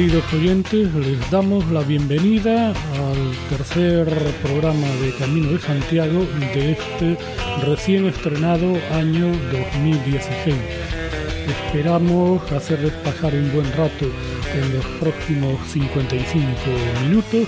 [0.00, 4.08] Queridos oyentes, les damos la bienvenida al tercer
[4.42, 7.18] programa de Camino de Santiago de este
[7.66, 10.56] recién estrenado año 2016.
[11.46, 14.06] Esperamos hacerles pasar un buen rato
[14.54, 16.48] en los próximos 55
[17.02, 17.46] minutos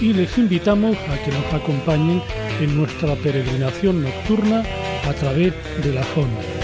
[0.00, 2.22] y les invitamos a que nos acompañen
[2.62, 4.62] en nuestra peregrinación nocturna
[5.06, 5.52] a través
[5.84, 6.59] de la zona.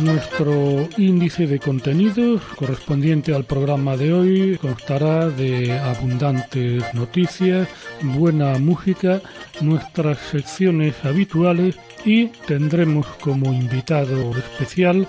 [0.00, 7.68] Nuestro índice de contenidos correspondiente al programa de hoy constará de abundantes noticias,
[8.02, 9.20] buena música,
[9.60, 15.08] nuestras secciones habituales y tendremos como invitado especial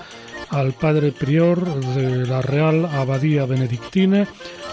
[0.50, 4.28] al padre prior de la Real Abadía Benedictina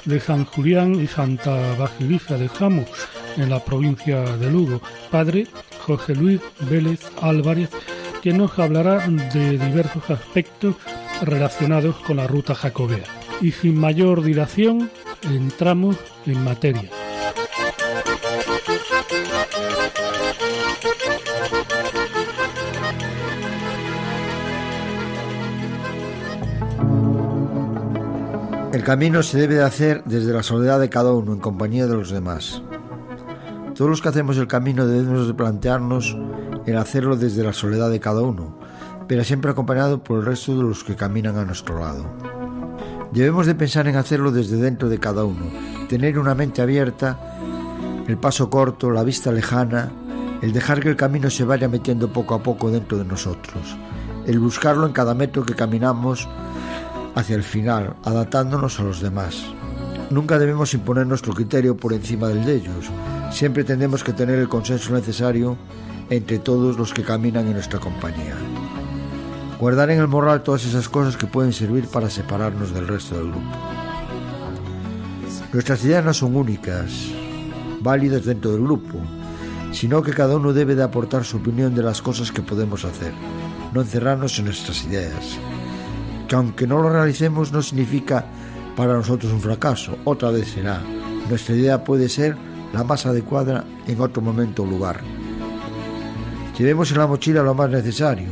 [0.06, 2.88] de San Julián y Santa Basilisa de Jamus
[3.36, 5.46] en la provincia de Lugo, padre
[5.80, 7.68] José Luis Vélez Álvarez,
[8.26, 10.74] que nos hablará de diversos aspectos
[11.22, 13.04] relacionados con la ruta jacobea.
[13.40, 14.90] Y sin mayor dilación,
[15.22, 15.96] entramos
[16.26, 16.90] en materia.
[28.72, 31.94] El camino se debe de hacer desde la soledad de cada uno en compañía de
[31.94, 32.60] los demás.
[33.76, 36.16] Todos los que hacemos el camino debemos de plantearnos
[36.66, 38.58] el hacerlo desde la soledad de cada uno,
[39.08, 42.04] pero siempre acompañado por el resto de los que caminan a nuestro lado.
[43.12, 45.46] Debemos de pensar en hacerlo desde dentro de cada uno,
[45.88, 47.38] tener una mente abierta,
[48.06, 49.90] el paso corto, la vista lejana,
[50.42, 53.76] el dejar que el camino se vaya metiendo poco a poco dentro de nosotros,
[54.26, 56.28] el buscarlo en cada metro que caminamos
[57.14, 59.44] hacia el final, adaptándonos a los demás.
[60.10, 62.90] Nunca debemos imponer nuestro criterio por encima del de ellos,
[63.30, 65.56] Siempre tenemos que tener el consenso necesario
[66.10, 68.36] entre todos los que caminan en nuestra compañía.
[69.58, 73.30] Guardar en el moral todas esas cosas que pueden servir para separarnos del resto del
[73.30, 73.56] grupo.
[75.52, 76.92] Nuestras ideas no son únicas,
[77.80, 78.98] válidas dentro del grupo,
[79.72, 83.12] sino que cada uno debe de aportar su opinión de las cosas que podemos hacer,
[83.72, 85.38] no encerrarnos en nuestras ideas.
[86.28, 88.26] Que aunque no lo realicemos no significa
[88.76, 90.82] para nosotros un fracaso, otra vez será.
[91.30, 92.36] Nuestra idea puede ser
[92.74, 95.00] la más adecuada en otro momento o lugar.
[96.58, 98.28] Llevemos en la mochila lo más necesario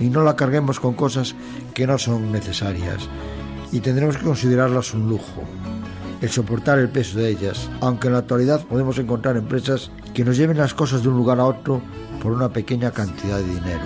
[0.00, 1.34] y no la carguemos con cosas
[1.74, 3.08] que no son necesarias
[3.72, 5.42] y tendremos que considerarlas un lujo,
[6.22, 10.36] el soportar el peso de ellas, aunque en la actualidad podemos encontrar empresas que nos
[10.36, 11.82] lleven las cosas de un lugar a otro
[12.22, 13.84] por una pequeña cantidad de dinero.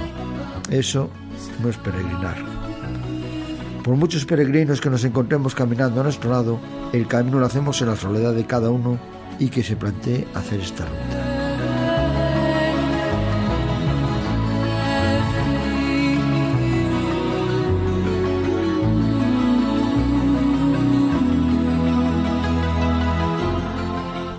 [0.71, 1.11] Eso
[1.61, 2.37] no es peregrinar.
[3.83, 6.61] Por muchos peregrinos que nos encontremos caminando a nuestro lado,
[6.93, 8.99] el camino lo hacemos en la soledad de cada uno
[9.41, 11.32] y que se plantee hacer esta ruta.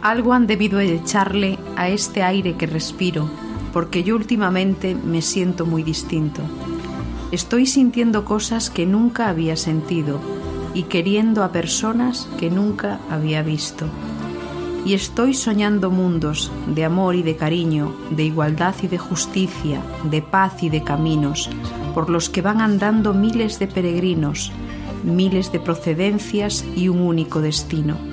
[0.04, 3.30] Algo han debido echarle a este aire que respiro,
[3.72, 6.42] porque yo últimamente me siento muy distinto.
[7.32, 10.20] Estoy sintiendo cosas que nunca había sentido
[10.74, 13.86] y queriendo a personas que nunca había visto
[14.86, 20.22] y estoy soñando mundos de amor y de cariño, de igualdad y de justicia, de
[20.22, 21.50] paz y de caminos,
[21.94, 24.52] por los que van andando miles de peregrinos,
[25.04, 28.13] miles de procedencias y un único destino.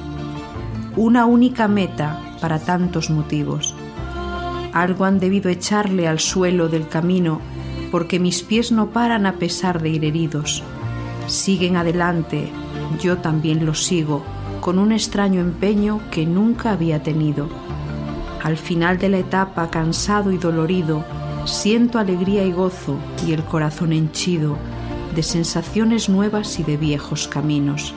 [1.01, 3.75] Una única meta para tantos motivos.
[4.75, 7.41] Algo han debido echarle al suelo del camino
[7.91, 10.63] porque mis pies no paran a pesar de ir heridos.
[11.27, 12.53] Siguen adelante,
[13.01, 14.23] yo también los sigo
[14.61, 17.49] con un extraño empeño que nunca había tenido.
[18.43, 21.03] Al final de la etapa, cansado y dolorido,
[21.47, 24.59] siento alegría y gozo y el corazón henchido
[25.17, 27.95] de sensaciones nuevas y de viejos caminos.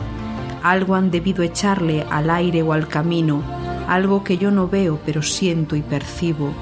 [0.63, 3.43] Algo han debido echarle al aire o al camino,
[3.87, 6.53] algo que yo no veo pero siento y percibo,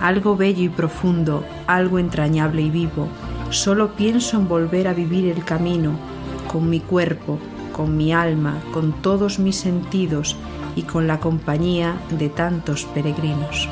[0.00, 3.08] algo bello y profundo, algo entrañable y vivo.
[3.50, 5.92] Solo pienso en volver a vivir el camino,
[6.50, 7.38] con mi cuerpo,
[7.72, 10.36] con mi alma, con todos mis sentidos
[10.76, 13.68] y con la compañía de tantos peregrinos.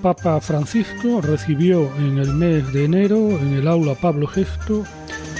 [0.00, 4.82] Papa Francisco recibió en el mes de enero en el aula Pablo VI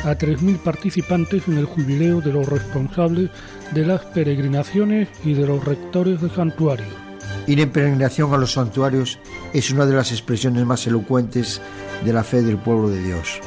[0.04, 3.30] a 3.000 participantes en el jubileo de los responsables
[3.72, 6.88] de las peregrinaciones y de los rectores de santuarios.
[7.46, 9.18] Ir en peregrinación a los santuarios
[9.54, 11.60] es una de las expresiones más elocuentes
[12.04, 13.40] de la fe del pueblo de Dios.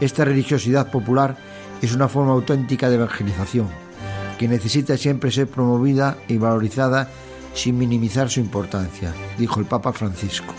[0.00, 1.36] Esta religiosidad popular
[1.82, 3.68] es una forma auténtica de evangelización
[4.38, 7.08] que necesita siempre ser promovida y valorizada
[7.54, 10.54] sin minimizar su importancia, dijo el Papa Francisco.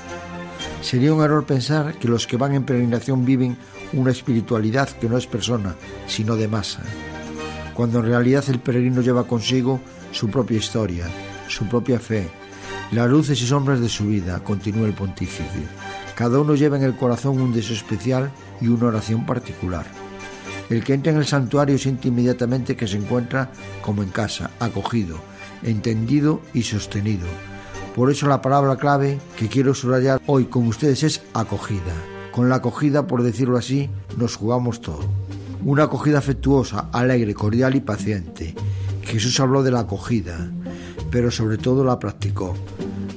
[0.81, 3.57] Sería un error pensar que los que van en peregrinación viven
[3.94, 5.75] una espiritualidad que no es persona,
[6.07, 6.84] sino de masa,
[7.74, 9.80] cuando en realidad el peregrino lleva consigo
[10.12, 11.06] su propia historia,
[11.48, 12.30] su propia fe,
[12.92, 15.68] las luces y sombras de su vida, continúa el pontífice.
[16.16, 18.31] Cada uno lleva en el corazón un deseo especial
[18.62, 19.86] y una oración particular.
[20.69, 23.51] El que entra en el santuario siente inmediatamente que se encuentra
[23.81, 25.19] como en casa, acogido,
[25.63, 27.27] entendido y sostenido.
[27.95, 31.94] Por eso la palabra clave que quiero subrayar hoy con ustedes es acogida.
[32.31, 35.01] Con la acogida, por decirlo así, nos jugamos todo.
[35.63, 38.56] Una acogida afectuosa, alegre, cordial y paciente.
[39.04, 40.51] Jesús habló de la acogida,
[41.12, 42.56] pero sobre todo la practicó.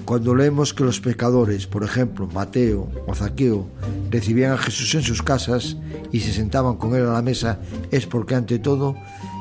[0.04, 3.66] Cuando leemos que los pecadores, por ejemplo Mateo o Zaqueo,
[4.10, 5.78] recibían a Jesús en sus casas
[6.12, 7.58] y se sentaban con él a la mesa,
[7.90, 8.94] es porque ante todo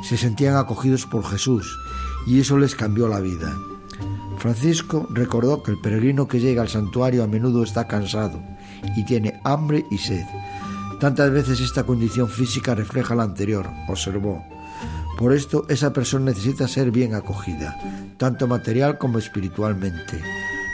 [0.08, 1.78] se sentían acogidos por Jesús
[2.26, 3.56] y eso les cambió la vida.
[4.38, 8.42] Francisco recordó que el peregrino que llega al santuario a menudo está cansado
[8.96, 10.26] y tiene hambre y sed.
[11.00, 14.44] Tantas veces esta condición física refleja la anterior, observó.
[15.18, 17.78] Por esto esa persona necesita ser bien acogida,
[18.18, 20.22] tanto material como espiritualmente.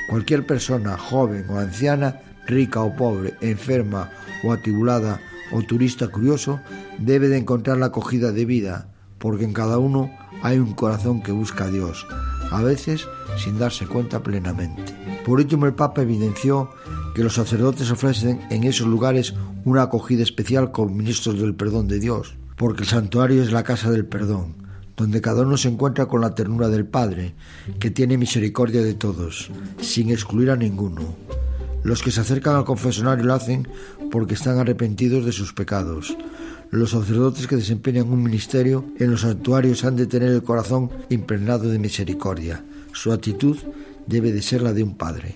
[0.09, 4.09] Cualquier persona, joven o anciana, rica o pobre, enferma
[4.43, 5.21] o atribulada
[5.51, 6.59] o turista curioso,
[6.97, 8.87] debe de encontrar la acogida de vida,
[9.19, 10.11] porque en cada uno
[10.41, 12.05] hay un corazón que busca a Dios,
[12.51, 13.07] a veces
[13.37, 14.93] sin darse cuenta plenamente.
[15.25, 16.69] Por último, el Papa evidenció
[17.15, 19.33] que los sacerdotes ofrecen en esos lugares
[19.65, 23.91] una acogida especial como ministros del perdón de Dios, porque el santuario es la casa
[23.91, 24.55] del perdón,
[24.97, 27.33] donde cada uno se encuentra con la ternura del Padre,
[27.79, 31.15] que tiene misericordia de todos, sin excluir a ninguno.
[31.83, 33.67] Los que se acercan al confesionario lo hacen
[34.11, 36.15] porque están arrepentidos de sus pecados.
[36.71, 41.69] Los sacerdotes que desempeñan un ministerio en los santuarios han de tener el corazón impregnado
[41.69, 42.63] de misericordia.
[42.93, 43.57] Su actitud
[44.07, 45.35] debe de ser la de un padre.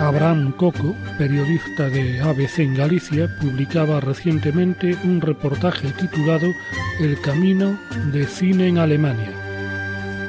[0.00, 6.48] Abraham Coco, periodista de ABC en Galicia, publicaba recientemente un reportaje titulado
[6.98, 7.78] El camino
[8.12, 9.47] de cine en Alemania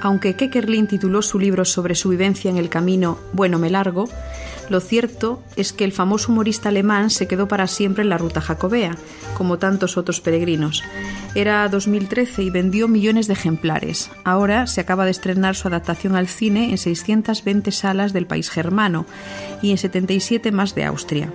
[0.01, 4.07] aunque Kekerlin tituló su libro sobre su vivencia en el camino Bueno, me largo,
[4.69, 8.39] lo cierto es que el famoso humorista alemán se quedó para siempre en la ruta
[8.39, 8.95] jacobea,
[9.33, 10.83] como tantos otros peregrinos.
[11.33, 14.11] Era 2013 y vendió millones de ejemplares.
[14.23, 19.07] Ahora se acaba de estrenar su adaptación al cine en 620 salas del país germano
[19.63, 21.33] y en 77 más de Austria.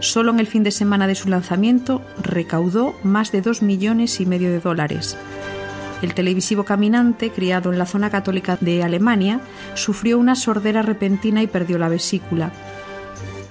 [0.00, 4.26] Solo en el fin de semana de su lanzamiento recaudó más de 2 millones y
[4.26, 5.16] medio de dólares.
[6.02, 9.40] El televisivo caminante, criado en la zona católica de Alemania,
[9.74, 12.52] sufrió una sordera repentina y perdió la vesícula.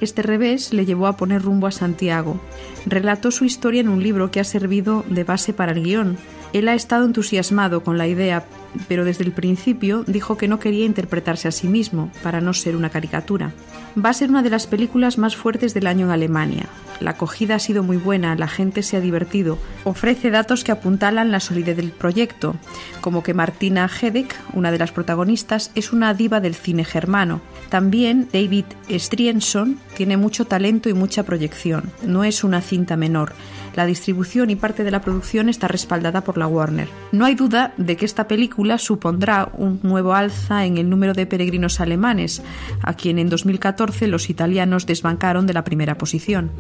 [0.02, 2.40] Este revés le llevó a poner rumbo a Santiago.
[2.86, 6.18] Relató su historia en un libro que ha servido de base para el guion.
[6.54, 8.46] Él ha estado entusiasmado con la idea,
[8.88, 12.76] pero desde el principio dijo que no quería interpretarse a sí mismo, para no ser
[12.76, 13.54] una caricatura.
[13.98, 16.66] Va a ser una de las películas más fuertes del año en Alemania.
[17.00, 19.58] La acogida ha sido muy buena, la gente se ha divertido.
[19.86, 22.56] Ofrece datos que apuntalan la solidez del proyecto,
[23.00, 27.42] como que Martina Hedek, una de las protagonistas, es una diva del cine germano.
[27.70, 31.92] También David Strienson tiene mucho talento y mucha proyección.
[32.06, 33.34] No es una cinta menor.
[33.76, 36.88] La distribución y parte de la producción está respaldada por la Warner.
[37.12, 41.26] No hay duda de que esta película supondrá un nuevo alza en el número de
[41.26, 42.42] peregrinos alemanes,
[42.82, 46.52] a quien en 2014 los italianos desbancaron de la primera posición.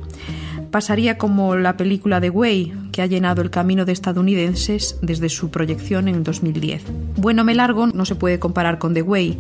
[0.76, 5.50] Pasaría como la película The Way, que ha llenado el camino de estadounidenses desde su
[5.50, 6.84] proyección en 2010.
[7.16, 9.40] Bueno me largo no se puede comparar con The Way.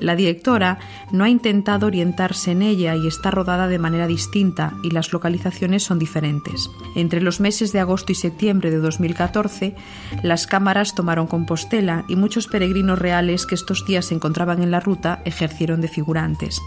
[0.00, 0.78] La directora
[1.12, 5.82] no ha intentado orientarse en ella y está rodada de manera distinta y las localizaciones
[5.82, 6.68] son diferentes.
[6.94, 9.74] Entre los meses de agosto y septiembre de 2014,
[10.22, 14.80] las cámaras tomaron Compostela y muchos peregrinos reales que estos días se encontraban en la
[14.80, 16.60] ruta ejercieron de figurantes.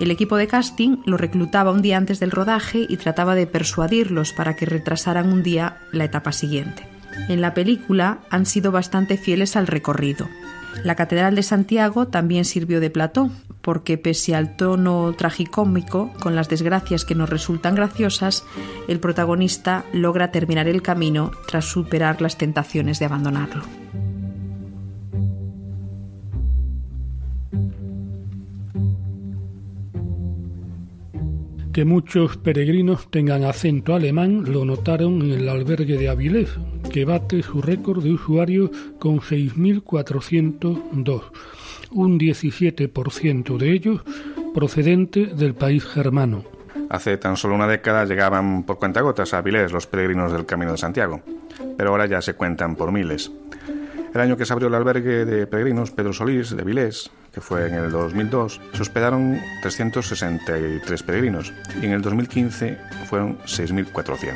[0.00, 4.32] El equipo de casting lo reclutaba un día antes del rodaje y trataba de persuadirlos
[4.32, 6.88] para que retrasaran un día la etapa siguiente.
[7.28, 10.26] En la película han sido bastante fieles al recorrido.
[10.84, 13.30] La Catedral de Santiago también sirvió de plató,
[13.60, 18.44] porque pese al tono tragicómico, con las desgracias que nos resultan graciosas,
[18.88, 23.79] el protagonista logra terminar el camino tras superar las tentaciones de abandonarlo.
[31.72, 36.50] Que muchos peregrinos tengan acento alemán lo notaron en el albergue de Avilés,
[36.92, 41.22] que bate su récord de usuarios con 6.402,
[41.92, 44.00] un 17% de ellos
[44.52, 46.44] procedente del país germano.
[46.88, 50.78] Hace tan solo una década llegaban por cuentagotas a Avilés los peregrinos del Camino de
[50.78, 51.20] Santiago,
[51.76, 53.30] pero ahora ya se cuentan por miles.
[54.14, 57.68] El año que se abrió el albergue de peregrinos Pedro Solís de Avilés que fue
[57.68, 64.32] en el 2002, se hospedaron 363 peregrinos y en el 2015 fueron 6.400.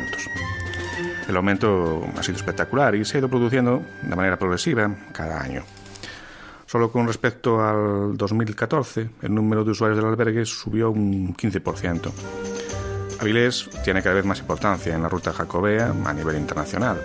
[1.29, 5.65] El aumento ha sido espectacular y se ha ido produciendo de manera progresiva cada año.
[6.67, 12.13] Solo con respecto al 2014, el número de usuarios del albergue subió un 15%.
[13.21, 17.01] Avilés tiene cada vez más importancia en la ruta jacobea a nivel internacional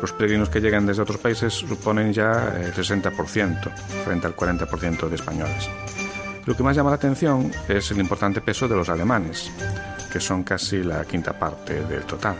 [0.00, 3.74] los peregrinos que llegan desde otros países suponen ya el 60%
[4.04, 5.68] frente al 40% de españoles.
[6.46, 9.50] Lo que más llama la atención es el importante peso de los alemanes,
[10.10, 12.36] que son casi la quinta parte del total.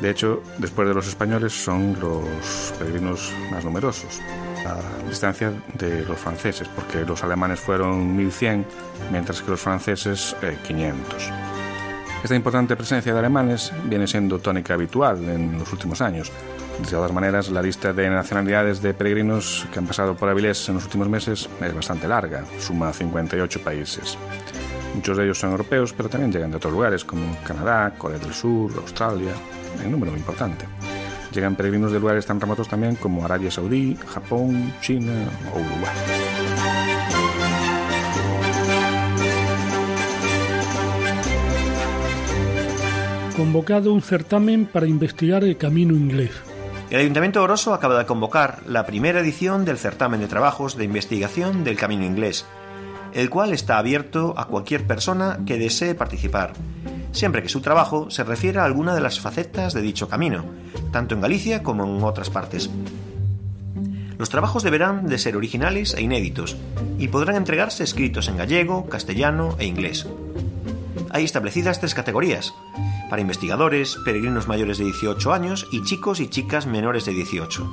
[0.00, 4.20] De hecho, después de los españoles son los peregrinos más numerosos,
[4.66, 8.64] a distancia de los franceses, porque los alemanes fueron 1.100,
[9.10, 11.41] mientras que los franceses 500.
[12.22, 16.30] Esta importante presencia de alemanes viene siendo tónica habitual en los últimos años,
[16.78, 20.76] de todas maneras, la lista de nacionalidades de peregrinos que han pasado por Avilés en
[20.76, 24.16] los últimos meses es bastante larga, suma 58 países.
[24.94, 28.32] Muchos de ellos son europeos, pero también llegan de otros lugares como Canadá, Corea del
[28.32, 29.32] Sur, Australia,
[29.82, 30.66] en número importante.
[31.32, 35.12] Llegan peregrinos de lugares tan remotos también como Arabia Saudí, Japón, China
[35.54, 36.51] o Uruguay.
[43.36, 46.32] Convocado un certamen para investigar el camino inglés.
[46.90, 50.84] El Ayuntamiento de Oroso acaba de convocar la primera edición del certamen de trabajos de
[50.84, 52.44] investigación del Camino Inglés,
[53.14, 56.52] el cual está abierto a cualquier persona que desee participar,
[57.12, 60.44] siempre que su trabajo se refiera a alguna de las facetas de dicho camino,
[60.92, 62.68] tanto en Galicia como en otras partes.
[64.18, 66.58] Los trabajos deberán de ser originales e inéditos
[66.98, 70.06] y podrán entregarse escritos en gallego, castellano e inglés.
[71.12, 72.54] Hay establecidas tres categorías,
[73.10, 77.70] para investigadores, peregrinos mayores de 18 años y chicos y chicas menores de 18.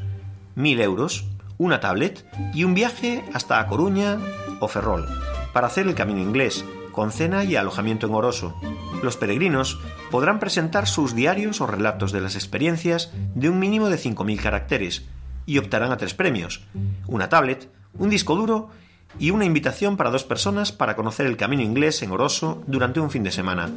[0.59, 1.25] 1.000 euros,
[1.57, 4.19] una tablet y un viaje hasta A Coruña
[4.59, 5.07] o Ferrol
[5.53, 8.55] para hacer el camino inglés, con cena y alojamiento en Oroso.
[9.01, 9.79] Los peregrinos
[10.11, 15.05] podrán presentar sus diarios o relatos de las experiencias de un mínimo de 5.000 caracteres
[15.45, 16.65] y optarán a tres premios,
[17.07, 18.69] una tablet, un disco duro
[19.17, 23.09] y una invitación para dos personas para conocer el camino inglés en Oroso durante un
[23.09, 23.69] fin de semana.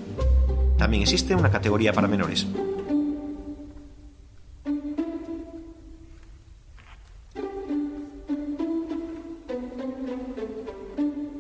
[0.77, 2.47] También existe una categoría para menores.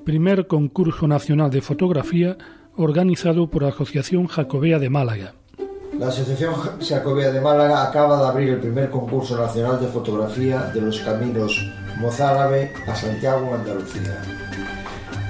[0.04, 2.36] Primer concurso nacional de fotografía
[2.76, 5.34] organizado por la Asociación Jacobea de Málaga.
[5.98, 10.80] La Asociación Jacobea de Málaga acaba de abrir el primer concurso nacional de fotografía de
[10.80, 11.64] los caminos
[11.98, 14.22] mozárabe a Santiago, Andalucía,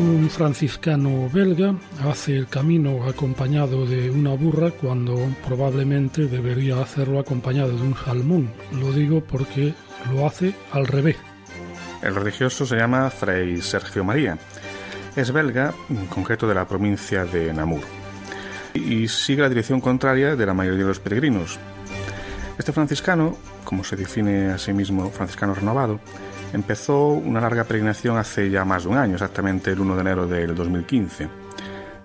[0.01, 5.15] Un franciscano belga hace el camino acompañado de una burra cuando
[5.45, 8.49] probablemente debería hacerlo acompañado de un salmón.
[8.79, 9.75] Lo digo porque
[10.11, 11.17] lo hace al revés.
[12.01, 14.39] El religioso se llama Fray Sergio María.
[15.15, 17.83] Es belga, en concreto de la provincia de Namur,
[18.73, 21.59] y sigue la dirección contraria de la mayoría de los peregrinos.
[22.57, 25.99] Este franciscano, como se define a sí mismo franciscano renovado,
[26.53, 30.27] empezó una larga peregrinación hace ya más de un año, exactamente el 1 de enero
[30.27, 31.27] del 2015.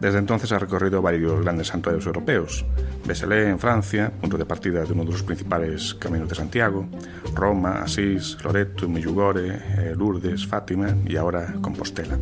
[0.01, 2.65] Desde entonces ha recorrido varios grandes santuarios europeos.
[3.07, 6.87] Beselé en Francia, punto de partida de uno de los principales caminos de Santiago,
[7.35, 12.19] Roma, Asís, Loreto, Medjugorje, eh, Lourdes, Fátima y ahora Compostela.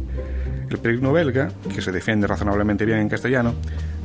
[0.70, 3.54] El peregrino belga, que se defiende razonablemente bien en castellano,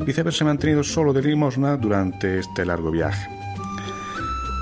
[0.06, 3.30] dice haberse mantenido solo de limosna durante este largo viaje.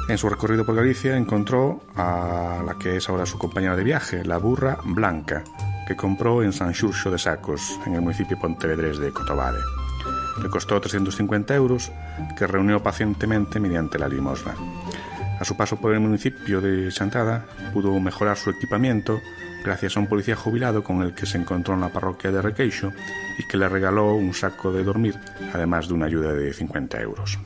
[0.10, 4.24] En su recorrido por Galicia encontró a la que es ahora su compañera de viaje,
[4.24, 5.44] la burra Blanca,
[5.86, 9.60] que compró en San Xurxo de Sacos, en el municipio pontevedrés de Cotobade.
[10.42, 11.92] Le costó 350 euros,
[12.38, 14.56] que reunió pacientemente mediante la limosna.
[15.40, 19.20] A su paso por el municipio de Chantada, pudo mejorar su equipamiento
[19.66, 22.94] gracias a un policía jubilado con el que se encontró en la parroquia de Requeixo
[23.38, 25.20] y que le regaló un saco de dormir,
[25.54, 27.38] además de una ayuda de 50 euros.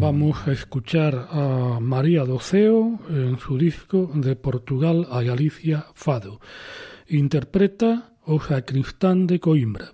[0.00, 6.40] Vamos a escuchar a María Doceo en su disco de Portugal a Galicia Fado.
[7.06, 9.92] Interpreta O Sacristán de Coimbra.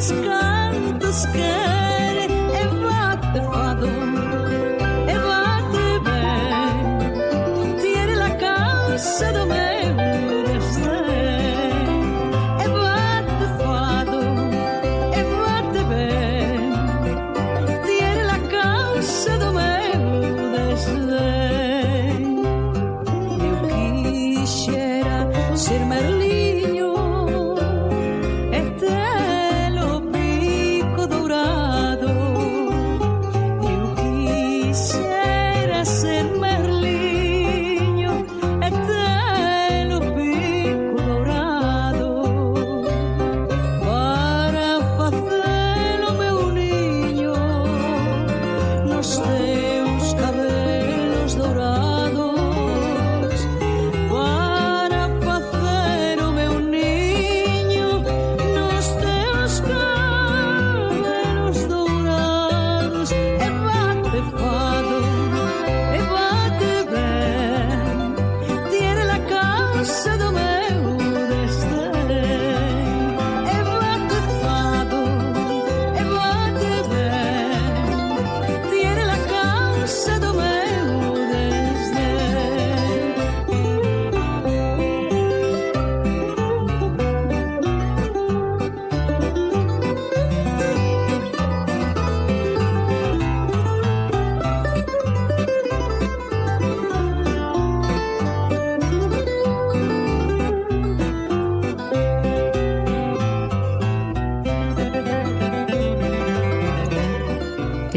[0.00, 1.67] Share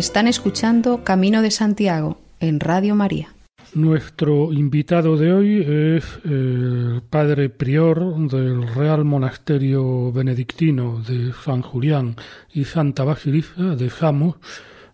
[0.01, 3.35] Están escuchando Camino de Santiago en Radio María.
[3.75, 12.15] Nuestro invitado de hoy es el padre prior del Real Monasterio Benedictino de San Julián
[12.51, 14.37] y Santa Basilisa de Samos,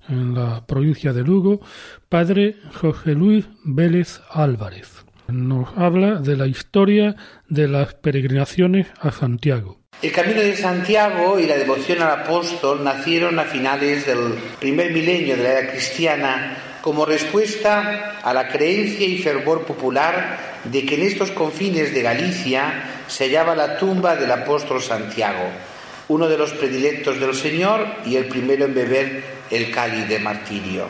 [0.09, 1.61] en la provincia de Lugo,
[2.09, 5.05] padre José Luis Vélez Álvarez.
[5.29, 7.15] Nos habla de la historia
[7.47, 9.79] de las peregrinaciones a Santiago.
[9.99, 15.35] El camino de Santiago y la devoción al apóstol nacieron a finales del primer milenio
[15.35, 21.01] de la era cristiana como respuesta a la creencia y fervor popular de que en
[21.01, 25.49] estos confines de Galicia se hallaba la tumba del apóstol Santiago,
[26.09, 30.89] uno de los predilectos del Señor y el primero en beber el cáliz de martirio.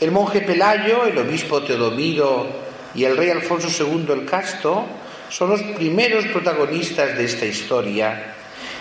[0.00, 2.48] El monje Pelayo, el obispo Teodomiro
[2.96, 4.88] y el rey Alfonso II el Casto
[5.32, 8.34] son los primeros protagonistas de esta historia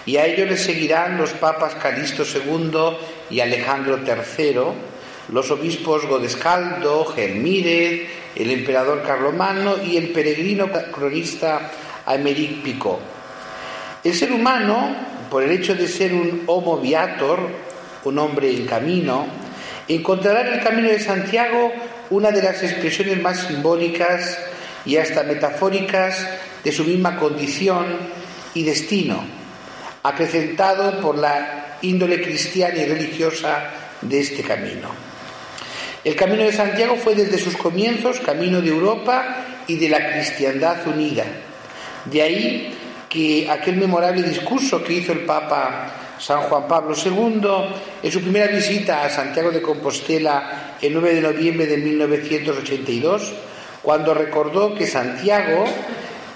[0.06, 2.98] y a ellos les seguirán los papas Calixto II
[3.30, 4.60] y Alejandro III,
[5.32, 8.02] los obispos Godescaldo, Gelmírez,
[8.36, 11.72] el emperador Carlomagno y el peregrino cronista
[12.06, 13.00] Aymeric Picot.
[14.04, 14.94] El ser humano,
[15.30, 17.40] por el hecho de ser un homo viator,
[18.04, 19.26] un hombre en camino,
[19.88, 21.72] encontrará en el camino de Santiago
[22.10, 24.38] una de las expresiones más simbólicas
[24.86, 26.28] y hasta metafóricas
[26.64, 27.86] de su misma condición
[28.54, 29.24] y destino,
[30.04, 34.90] acrecentado por la índole cristiana y religiosa de este camino.
[36.04, 40.88] El Camino de Santiago fue desde sus comienzos camino de Europa y de la cristiandad
[40.88, 41.26] unida.
[42.06, 42.74] De ahí
[43.08, 47.42] que aquel memorable discurso que hizo el Papa San Juan Pablo II
[48.02, 53.34] en su primera visita a Santiago de Compostela el 9 de noviembre de 1982,
[53.82, 55.66] cuando recordó que Santiago,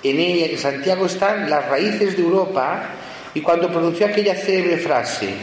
[0.04, 2.84] en Santiago están las raíces de Europa,
[3.34, 5.34] y cuando pronunció aquella célebre frase,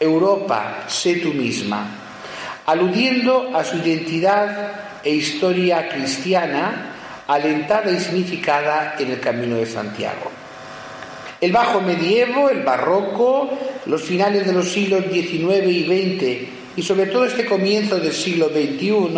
[0.00, 1.86] Europa, sé tú misma,
[2.66, 6.94] aludiendo a su identidad e historia cristiana,
[7.26, 10.30] alentada y significada en el Camino de Santiago.
[11.40, 13.50] El bajo medievo, el barroco,
[13.86, 18.48] los finales de los siglos XIX y XX y sobre todo este comienzo del siglo
[18.48, 19.10] XXI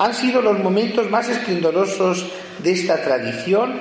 [0.00, 2.26] han sido los momentos más esplendorosos
[2.60, 3.74] de esta tradición,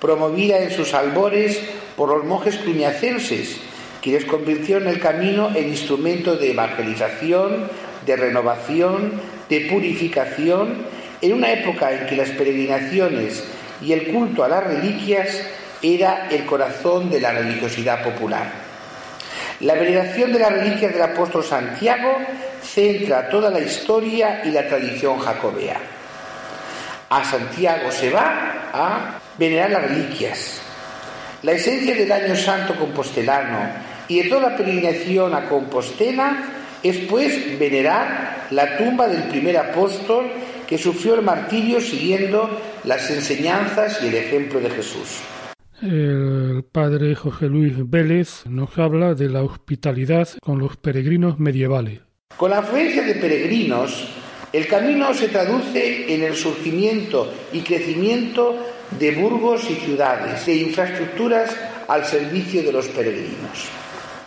[0.00, 1.60] promovida en sus albores
[1.96, 3.58] por los monjes cluñacenses,
[4.00, 7.68] quienes convirtieron el camino en instrumento de evangelización,
[8.06, 10.86] de renovación, de purificación,
[11.20, 13.44] en una época en que las peregrinaciones
[13.82, 15.42] y el culto a las reliquias
[15.82, 18.50] era el corazón de la religiosidad popular.
[19.60, 22.16] La veneración de las reliquias del apóstol Santiago
[22.66, 25.80] centra toda la historia y la tradición jacobea.
[27.08, 30.60] A Santiago se va a venerar las reliquias.
[31.42, 33.58] La esencia del año santo compostelano
[34.08, 36.44] y de toda la peregrinación a Compostela
[36.82, 40.26] es pues venerar la tumba del primer apóstol
[40.66, 45.20] que sufrió el martirio siguiendo las enseñanzas y el ejemplo de Jesús.
[45.82, 52.05] El padre José Luis Vélez nos habla de la hospitalidad con los peregrinos medievales.
[52.36, 54.08] Con la afluencia de peregrinos,
[54.52, 58.54] el camino se traduce en el surgimiento y crecimiento
[58.90, 61.56] de burgos y ciudades, de infraestructuras
[61.88, 63.68] al servicio de los peregrinos.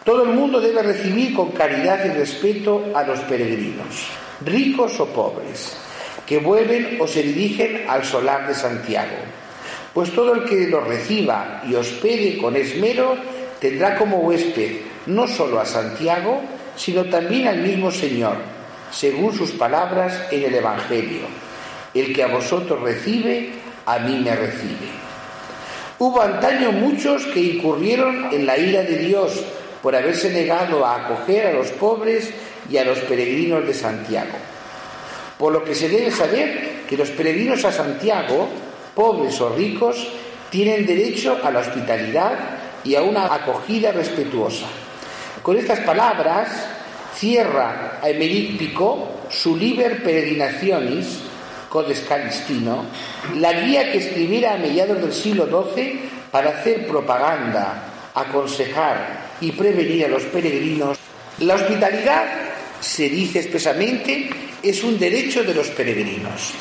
[0.03, 4.07] Todo el mundo debe recibir con caridad y respeto a los peregrinos,
[4.43, 5.77] ricos o pobres,
[6.25, 9.17] que vuelven o se dirigen al solar de Santiago.
[9.93, 13.15] Pues todo el que los reciba y hospede con esmero
[13.59, 16.41] tendrá como huésped no solo a Santiago,
[16.79, 18.37] sino también al mismo Señor,
[18.89, 21.23] según sus palabras en el Evangelio.
[21.93, 23.49] El que a vosotros recibe,
[23.85, 24.87] a mí me recibe.
[25.99, 29.43] Hubo antaño muchos que incurrieron en la ira de Dios
[29.83, 32.29] por haberse negado a acoger a los pobres
[32.69, 34.37] y a los peregrinos de Santiago.
[35.37, 38.47] Por lo que se debe saber que los peregrinos a Santiago,
[38.95, 40.07] pobres o ricos,
[40.49, 42.39] tienen derecho a la hospitalidad
[42.85, 44.67] y a una acogida respetuosa.
[45.43, 46.49] Con estas palabras
[47.15, 51.19] cierra a Emeric Picot su Liber Peregrinationis,
[51.69, 52.85] Codes Calistino,
[53.37, 57.83] la guía que escribiera a mediados del siglo XII para hacer propaganda,
[58.15, 60.97] aconsejar y prevenir a los peregrinos.
[61.39, 62.25] La hospitalidad,
[62.81, 64.29] se dice expresamente,
[64.61, 66.51] es un derecho de los peregrinos.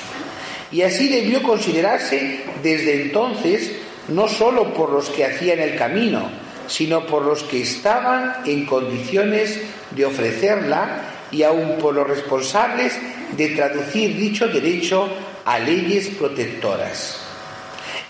[0.71, 3.73] Y así debió considerarse desde entonces
[4.09, 6.31] no sólo por los que hacían el camino,
[6.69, 11.01] sino por los que estaban en condiciones de ofrecerla
[11.31, 12.93] y aun por los responsables
[13.37, 15.09] de traducir dicho derecho
[15.45, 17.21] a leyes protectoras.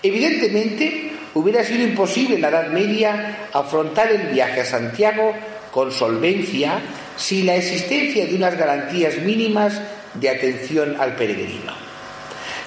[0.03, 5.33] Evidentemente, hubiera sido imposible en la Edad Media afrontar el viaje a Santiago
[5.71, 6.79] con solvencia
[7.17, 9.79] sin la existencia de unas garantías mínimas
[10.13, 11.88] de atención al peregrino.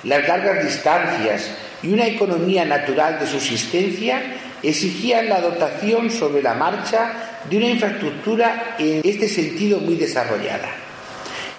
[0.04, 1.50] Las largas distancias
[1.82, 4.20] y una economía natural de subsistencia
[4.62, 10.68] exigían la dotación sobre la marcha de una infraestructura en este sentido muy desarrollada.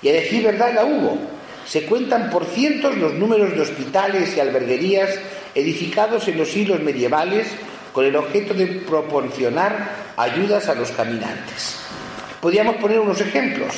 [0.01, 1.17] Y a decir verdad la hubo.
[1.65, 5.09] Se cuentan por cientos los números de hospitales y alberguerías
[5.55, 7.47] edificados en los siglos medievales
[7.93, 11.77] con el objeto de proporcionar ayudas a los caminantes.
[12.41, 13.75] Podríamos poner unos ejemplos.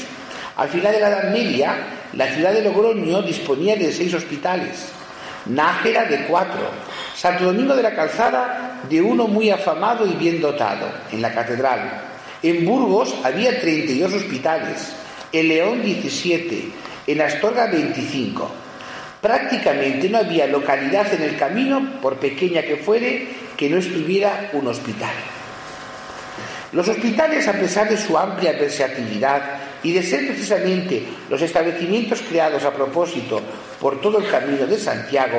[0.58, 1.76] Al final de la Edad Media,
[2.14, 4.88] la ciudad de Logroño disponía de seis hospitales,
[5.48, 6.70] Nájera de cuatro,
[7.14, 12.02] Santo Domingo de la Calzada de uno muy afamado y bien dotado, en la catedral.
[12.42, 14.94] En Burgos había 32 hospitales,
[15.32, 16.70] en León 17,
[17.08, 18.50] en Astorga 25.
[19.22, 24.68] Prácticamente no había localidad en el camino, por pequeña que fuere, que no estuviera un
[24.68, 25.14] hospital.
[26.72, 32.64] Los hospitales, a pesar de su amplia versatilidad y de ser precisamente los establecimientos creados
[32.64, 33.40] a propósito
[33.80, 35.38] por todo el camino de Santiago,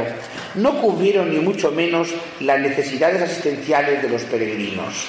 [0.54, 5.09] no cubrieron ni mucho menos las necesidades asistenciales de los peregrinos.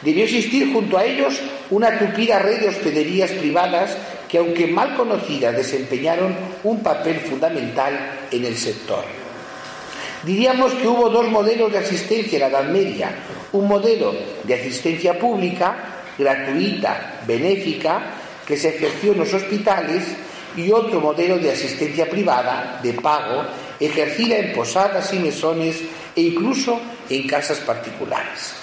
[0.00, 3.98] Debió existir junto a ellos una tupida red de hospederías privadas
[4.30, 7.92] que, aunque mal conocidas, desempeñaron un papel fundamental
[8.30, 9.04] en el sector.
[10.22, 13.14] Diríamos que hubo dos modelos de asistencia en la Edad Media.
[13.52, 20.02] Un modelo de asistencia pública, gratuita, benéfica, que se ejerció en los hospitales,
[20.56, 23.44] y otro modelo de asistencia privada, de pago,
[23.80, 25.80] ejercida en posadas y mesones
[26.14, 28.54] e incluso en casas particulares.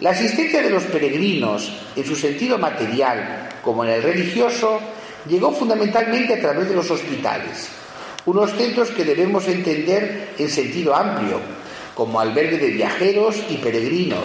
[0.00, 4.80] La asistencia de los peregrinos, en su sentido material como en el religioso,
[5.28, 7.68] llegó fundamentalmente a través de los hospitales,
[8.26, 11.40] unos centros que debemos entender en sentido amplio,
[11.94, 14.24] como albergue de viajeros y peregrinos,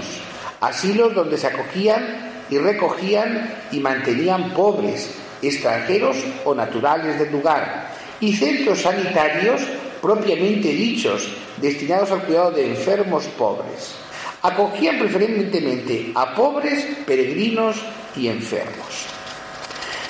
[0.61, 8.33] asilos donde se acogían y recogían y mantenían pobres, extranjeros o naturales del lugar, y
[8.35, 9.61] centros sanitarios
[10.01, 11.27] propiamente dichos,
[11.57, 13.95] destinados al cuidado de enfermos pobres.
[14.41, 17.77] Acogían preferentemente a pobres, peregrinos
[18.15, 19.07] y enfermos.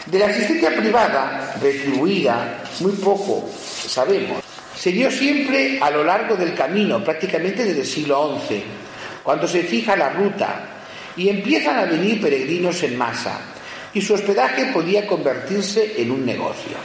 [0.06, 3.50] De la asistencia privada, retribuida, muy poco
[3.88, 4.44] sabemos,
[4.76, 8.64] se dio siempre a lo largo del camino, prácticamente desde el siglo XI,
[9.24, 10.75] cuando se fija la ruta
[11.18, 13.40] y empiezan a venir peregrinos en masa,
[13.94, 16.78] y su hospedaje podía convertirse en un negocio.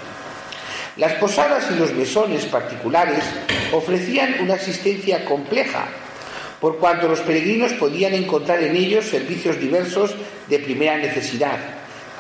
[0.96, 3.24] Las posadas y los mesones particulares
[3.72, 5.88] ofrecían una asistencia compleja,
[6.60, 10.14] por cuanto los peregrinos podían encontrar en ellos servicios diversos
[10.48, 11.58] de primera necesidad,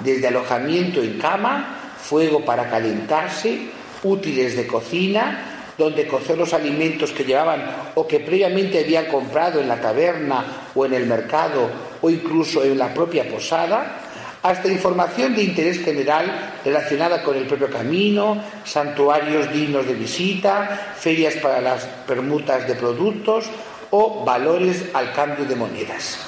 [0.00, 3.58] desde alojamiento en cama, fuego para calentarse,
[4.02, 9.68] útiles de cocina, donde cocer los alimentos que llevaban o que previamente habían comprado en
[9.68, 11.70] la taberna o en el mercado
[12.02, 14.00] o incluso en la propia posada,
[14.42, 21.34] hasta información de interés general relacionada con el propio camino, santuarios dignos de visita, ferias
[21.36, 23.50] para las permutas de productos
[23.90, 26.26] o valores al cambio de monedas.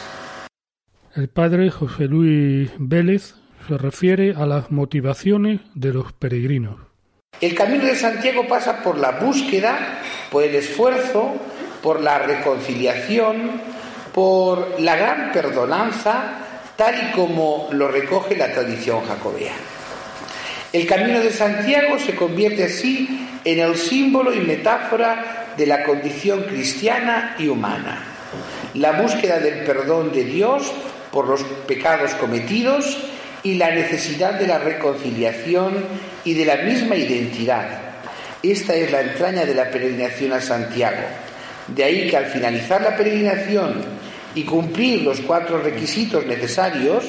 [1.14, 3.34] El padre José Luis Vélez
[3.66, 6.76] se refiere a las motivaciones de los peregrinos.
[7.40, 11.32] El camino de Santiago pasa por la búsqueda, por el esfuerzo,
[11.82, 13.60] por la reconciliación,
[14.12, 16.38] por la gran perdonanza,
[16.76, 19.54] tal y como lo recoge la tradición jacobea.
[20.72, 26.44] El camino de Santiago se convierte así en el símbolo y metáfora de la condición
[26.44, 28.02] cristiana y humana.
[28.74, 30.72] La búsqueda del perdón de Dios
[31.10, 32.96] por los pecados cometidos
[33.42, 35.84] y la necesidad de la reconciliación
[36.24, 37.66] y de la misma identidad.
[38.42, 41.02] Esta es la entraña de la peregrinación a Santiago.
[41.68, 43.91] De ahí que al finalizar la peregrinación
[44.34, 47.04] y cumplir los cuatro requisitos necesarios,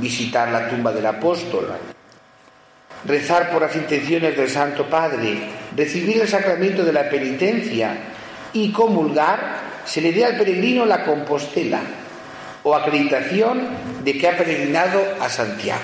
[0.00, 1.68] visitar la tumba del apóstol,
[3.06, 5.38] rezar por las intenciones del Santo Padre,
[5.76, 7.96] recibir el sacramento de la penitencia
[8.52, 11.80] y comulgar, se le dé al peregrino la compostela
[12.62, 13.68] o acreditación
[14.04, 15.80] de que ha peregrinado a Santiago.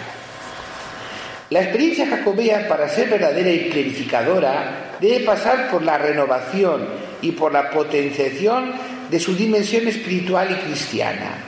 [1.51, 6.87] La experiencia jacobea, para ser verdadera y clarificadora, debe pasar por la renovación
[7.23, 8.73] y por la potenciación
[9.11, 11.39] de su dimensión espiritual y cristiana,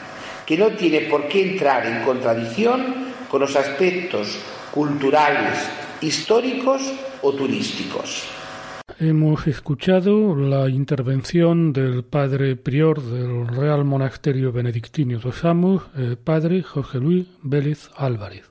[0.46, 4.38] que no tiene por qué entrar en contradicción con los aspectos
[4.73, 5.59] culturales,
[6.01, 6.83] históricos
[7.23, 8.25] o turísticos.
[8.99, 16.62] Hemos escuchado la intervención del padre prior del Real Monasterio Benedictino de Samos, el padre
[16.62, 18.51] José Luis Vélez Álvarez.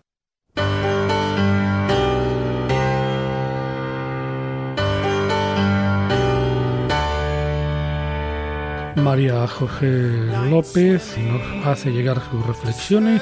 [9.00, 13.22] María José López nos hace llegar sus reflexiones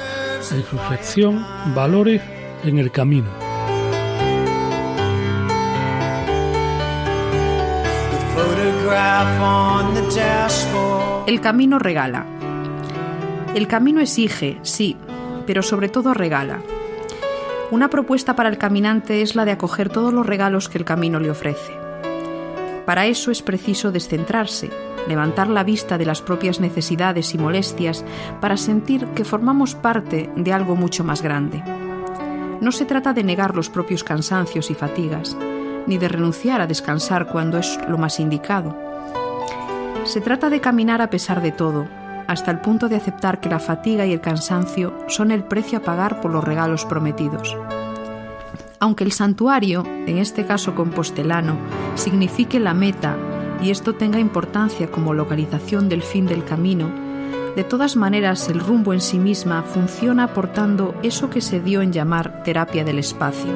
[0.50, 2.20] en su sección Valores
[2.64, 3.28] en el Camino.
[11.26, 12.26] El camino regala.
[13.54, 14.96] El camino exige, sí,
[15.46, 16.60] pero sobre todo regala.
[17.70, 21.20] Una propuesta para el caminante es la de acoger todos los regalos que el camino
[21.20, 21.72] le ofrece.
[22.86, 24.70] Para eso es preciso descentrarse,
[25.08, 28.04] levantar la vista de las propias necesidades y molestias
[28.40, 31.62] para sentir que formamos parte de algo mucho más grande.
[32.60, 35.36] No se trata de negar los propios cansancios y fatigas,
[35.86, 38.76] ni de renunciar a descansar cuando es lo más indicado.
[40.04, 41.86] Se trata de caminar a pesar de todo,
[42.26, 45.82] hasta el punto de aceptar que la fatiga y el cansancio son el precio a
[45.82, 47.56] pagar por los regalos prometidos.
[48.80, 51.56] Aunque el santuario, en este caso compostelano,
[51.96, 53.16] signifique la meta
[53.60, 56.90] y esto tenga importancia como localización del fin del camino,
[57.58, 61.92] de todas maneras el rumbo en sí misma funciona aportando eso que se dio en
[61.92, 63.50] llamar terapia del espacio.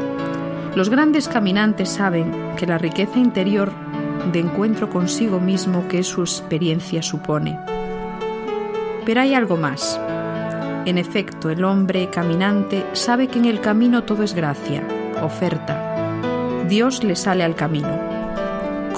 [0.75, 3.71] Los grandes caminantes saben que la riqueza interior
[4.33, 7.61] de encuentro consigo mismo que su experiencia supone.
[9.05, 10.01] Pero hay algo más.
[10.85, 14.83] En efecto, el hombre caminante sabe que en el camino todo es gracia,
[15.23, 16.65] oferta.
[16.69, 18.12] Dios le sale al camino.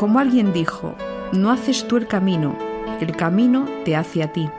[0.05, 0.95] Como alguien dijo,
[1.33, 2.59] no haces tú el camino,
[3.01, 4.51] el camino te hace a ti.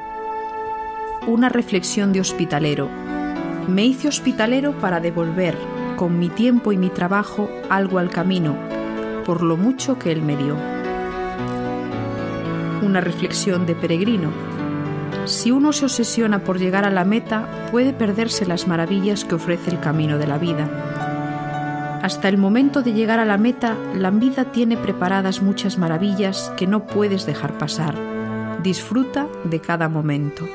[1.27, 2.89] Una reflexión de hospitalero.
[3.67, 5.55] Me hice hospitalero para devolver,
[5.97, 8.55] con mi tiempo y mi trabajo, algo al camino,
[9.23, 10.55] por lo mucho que él me dio.
[12.81, 14.31] Una reflexión de peregrino.
[15.25, 19.69] Si uno se obsesiona por llegar a la meta, puede perderse las maravillas que ofrece
[19.69, 20.94] el camino de la vida.
[22.06, 26.68] Hasta el momento de llegar a la meta, la vida tiene preparadas muchas maravillas que
[26.68, 27.96] no puedes dejar pasar.
[28.62, 30.48] Disfruta de cada momento.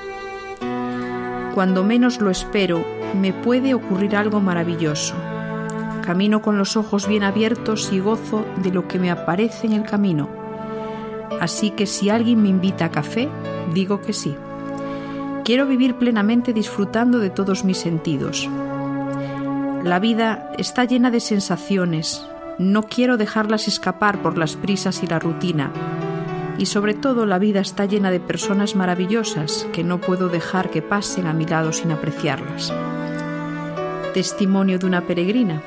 [1.52, 2.84] Cuando menos lo espero,
[3.20, 5.16] me puede ocurrir algo maravilloso.
[6.04, 9.82] Camino con los ojos bien abiertos y gozo de lo que me aparece en el
[9.82, 10.28] camino.
[11.40, 13.28] Así que si alguien me invita a café,
[13.74, 14.36] digo que sí.
[15.44, 18.48] Quiero vivir plenamente disfrutando de todos mis sentidos.
[19.82, 22.22] La vida está llena de sensaciones.
[22.58, 25.72] No quiero dejarlas escapar por las prisas y la rutina.
[26.58, 30.82] Y sobre todo la vida está llena de personas maravillosas que no puedo dejar que
[30.82, 32.74] pasen a mi lado sin apreciarlas.
[34.12, 35.62] Testimonio de una peregrina.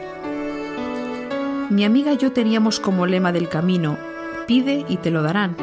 [1.72, 3.98] Mi amiga y yo teníamos como lema del camino,
[4.46, 5.56] pide y te lo darán.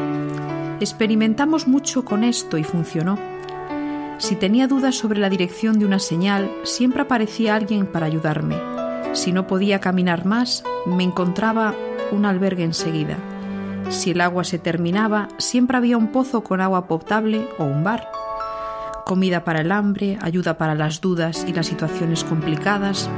[0.80, 3.16] Experimentamos mucho con esto y funcionó.
[4.20, 8.54] Si tenía dudas sobre la dirección de una señal, siempre aparecía alguien para ayudarme.
[9.14, 11.74] Si no podía caminar más, me encontraba
[12.12, 13.16] un albergue enseguida.
[13.88, 18.10] Si el agua se terminaba, siempre había un pozo con agua potable o un bar.
[19.06, 23.08] Comida para el hambre, ayuda para las dudas y las situaciones complicadas,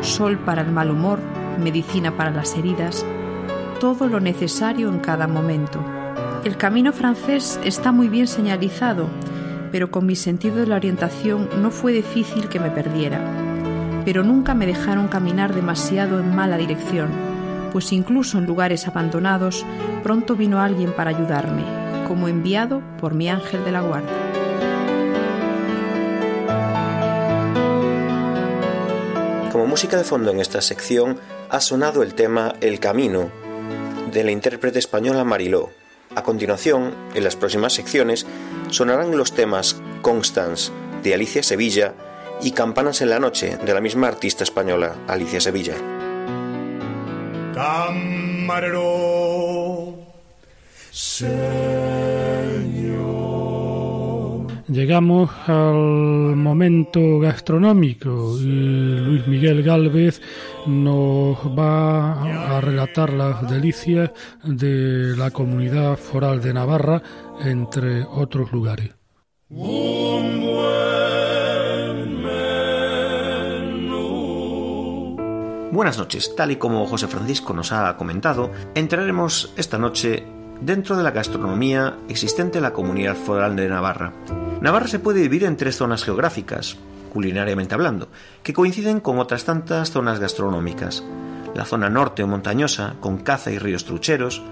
[0.00, 1.18] sol para el mal humor,
[1.58, 3.04] medicina para las heridas,
[3.80, 5.84] todo lo necesario en cada momento.
[6.44, 9.08] El camino francés está muy bien señalizado,
[9.72, 13.20] pero con mi sentido de la orientación no fue difícil que me perdiera.
[14.04, 17.08] Pero nunca me dejaron caminar demasiado en mala dirección,
[17.72, 19.64] pues incluso en lugares abandonados
[20.02, 21.64] pronto vino alguien para ayudarme,
[22.06, 24.12] como enviado por mi ángel de la guarda.
[29.52, 33.30] Como música de fondo en esta sección ha sonado el tema El Camino
[34.12, 35.70] de la intérprete española Mariló.
[36.14, 38.26] A continuación, en las próximas secciones,
[38.70, 41.94] sonarán los temas Constance de Alicia Sevilla
[42.42, 45.74] y Campanas en la Noche de la misma artista española, Alicia Sevilla.
[47.54, 48.86] Camarero,
[54.68, 60.20] Llegamos al momento gastronómico y Luis Miguel Galvez
[60.66, 64.10] nos va a relatar las delicias
[64.42, 67.00] de la comunidad foral de Navarra,
[67.40, 68.90] entre otros lugares.
[75.76, 80.24] Buenas noches, tal y como José Francisco nos ha comentado, entraremos esta noche
[80.60, 84.12] dentro de la gastronomía existente en la comunidad foral de Navarra.
[84.60, 86.78] Navarra se puede dividir en tres zonas geográficas,
[87.12, 88.08] culinariamente hablando,
[88.42, 91.04] que coinciden con otras tantas zonas gastronómicas.
[91.54, 94.42] La zona norte o montañosa, con caza y ríos trucheros,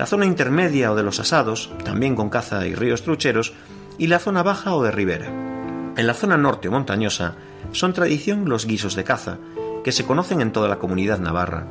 [0.00, 3.52] la zona intermedia o de los asados, también con caza y ríos trucheros,
[3.98, 5.26] y la zona baja o de ribera.
[5.94, 7.34] En la zona norte o montañosa
[7.72, 9.36] son tradición los guisos de caza,
[9.84, 11.66] que se conocen en toda la comunidad navarra.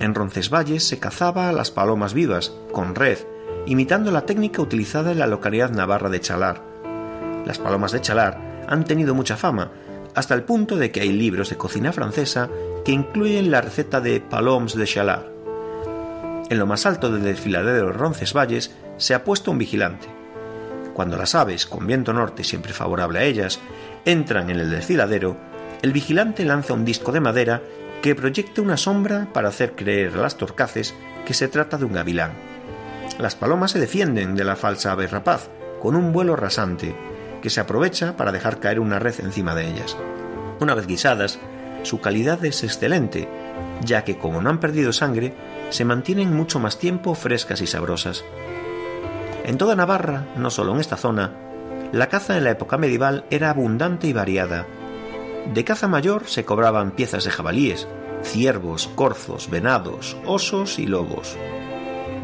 [0.00, 3.20] En Roncesvalles se cazaba a las palomas vivas, con red,
[3.64, 6.60] imitando la técnica utilizada en la localidad navarra de Chalar.
[7.46, 9.70] Las palomas de Chalar han tenido mucha fama,
[10.14, 12.50] hasta el punto de que hay libros de cocina francesa
[12.84, 15.31] que incluyen la receta de paloms de Chalard.
[16.52, 20.06] En lo más alto del desfiladero de Roncesvalles se ha puesto un vigilante.
[20.92, 23.58] Cuando las aves, con viento norte siempre favorable a ellas,
[24.04, 25.38] entran en el desfiladero,
[25.80, 27.62] el vigilante lanza un disco de madera
[28.02, 30.94] que proyecta una sombra para hacer creer a las torcaces
[31.24, 32.32] que se trata de un gavilán.
[33.18, 35.48] Las palomas se defienden de la falsa ave rapaz
[35.80, 36.94] con un vuelo rasante
[37.40, 39.96] que se aprovecha para dejar caer una red encima de ellas.
[40.60, 41.38] Una vez guisadas,
[41.82, 43.26] su calidad es excelente,
[43.82, 45.32] ya que como no han perdido sangre,
[45.72, 48.24] se mantienen mucho más tiempo frescas y sabrosas.
[49.44, 51.32] En toda Navarra, no solo en esta zona,
[51.92, 54.66] la caza en la época medieval era abundante y variada.
[55.52, 57.88] De caza mayor se cobraban piezas de jabalíes,
[58.22, 61.36] ciervos, corzos, venados, osos y lobos.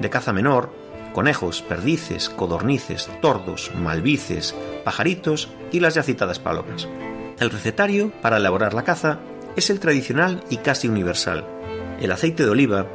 [0.00, 0.72] De caza menor,
[1.12, 6.88] conejos, perdices, codornices, tordos, malvices, pajaritos y las ya citadas palomas.
[7.40, 9.18] El recetario para elaborar la caza
[9.56, 11.44] es el tradicional y casi universal.
[12.00, 12.86] El aceite de oliva,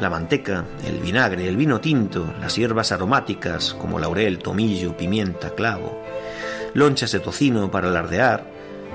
[0.00, 6.02] la manteca, el vinagre, el vino tinto, las hierbas aromáticas como laurel, tomillo, pimienta, clavo,
[6.74, 8.46] lonchas de tocino para alardear,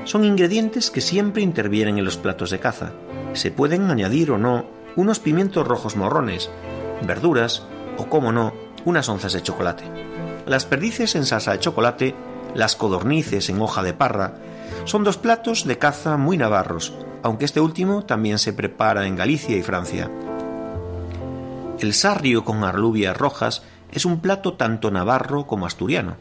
[0.05, 2.91] son ingredientes que siempre intervienen en los platos de caza.
[3.33, 4.65] Se pueden añadir o no
[4.95, 6.49] unos pimientos rojos morrones,
[7.05, 7.63] verduras
[7.97, 8.53] o, como no,
[8.85, 9.83] unas onzas de chocolate.
[10.45, 12.15] Las perdices en salsa de chocolate,
[12.53, 14.35] las codornices en hoja de parra,
[14.85, 19.57] son dos platos de caza muy navarros, aunque este último también se prepara en Galicia
[19.57, 20.09] y Francia.
[21.79, 26.15] El sarrio con arlubias rojas es un plato tanto navarro como asturiano.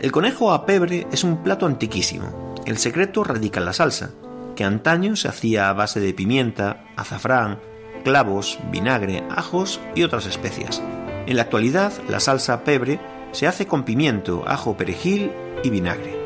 [0.00, 2.54] El conejo a pebre es un plato antiquísimo.
[2.64, 4.10] El secreto radica en la salsa,
[4.54, 7.58] que antaño se hacía a base de pimienta, azafrán,
[8.04, 10.80] clavos, vinagre, ajos y otras especias.
[11.26, 13.00] En la actualidad, la salsa pebre
[13.32, 15.32] se hace con pimiento, ajo, perejil
[15.64, 16.16] y vinagre.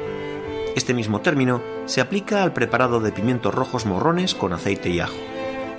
[0.77, 5.16] Este mismo término se aplica al preparado de pimientos rojos morrones con aceite y ajo.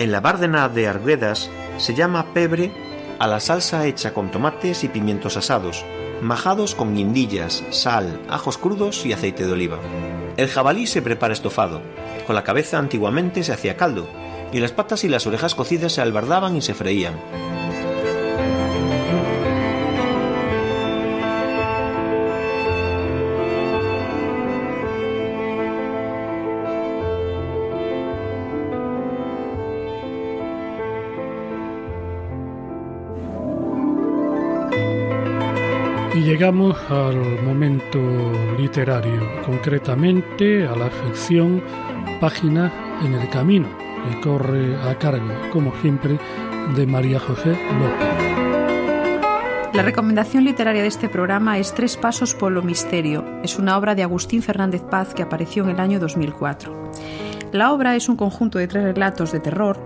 [0.02, 1.48] En la Bárdena de Arguedas
[1.78, 2.72] se llama pebre
[3.20, 5.84] a la salsa hecha con tomates y pimientos asados,
[6.20, 9.78] majados con guindillas, sal, ajos crudos y aceite de oliva.
[10.36, 11.82] El jabalí se prepara estofado.
[12.26, 14.08] Con la cabeza antiguamente se hacía caldo,
[14.52, 17.14] y las patas y las orejas cocidas se albardaban y se freían.
[36.32, 38.00] Llegamos al momento
[38.56, 41.62] literario, concretamente a la sección
[42.22, 42.72] Páginas
[43.04, 43.68] en el Camino,
[44.08, 46.18] que corre a cargo, como siempre,
[46.74, 48.08] de María José López.
[49.74, 53.26] La recomendación literaria de este programa es Tres Pasos por lo Misterio.
[53.42, 56.92] Es una obra de Agustín Fernández Paz que apareció en el año 2004.
[57.52, 59.78] La obra es un conjunto de tres relatos de terror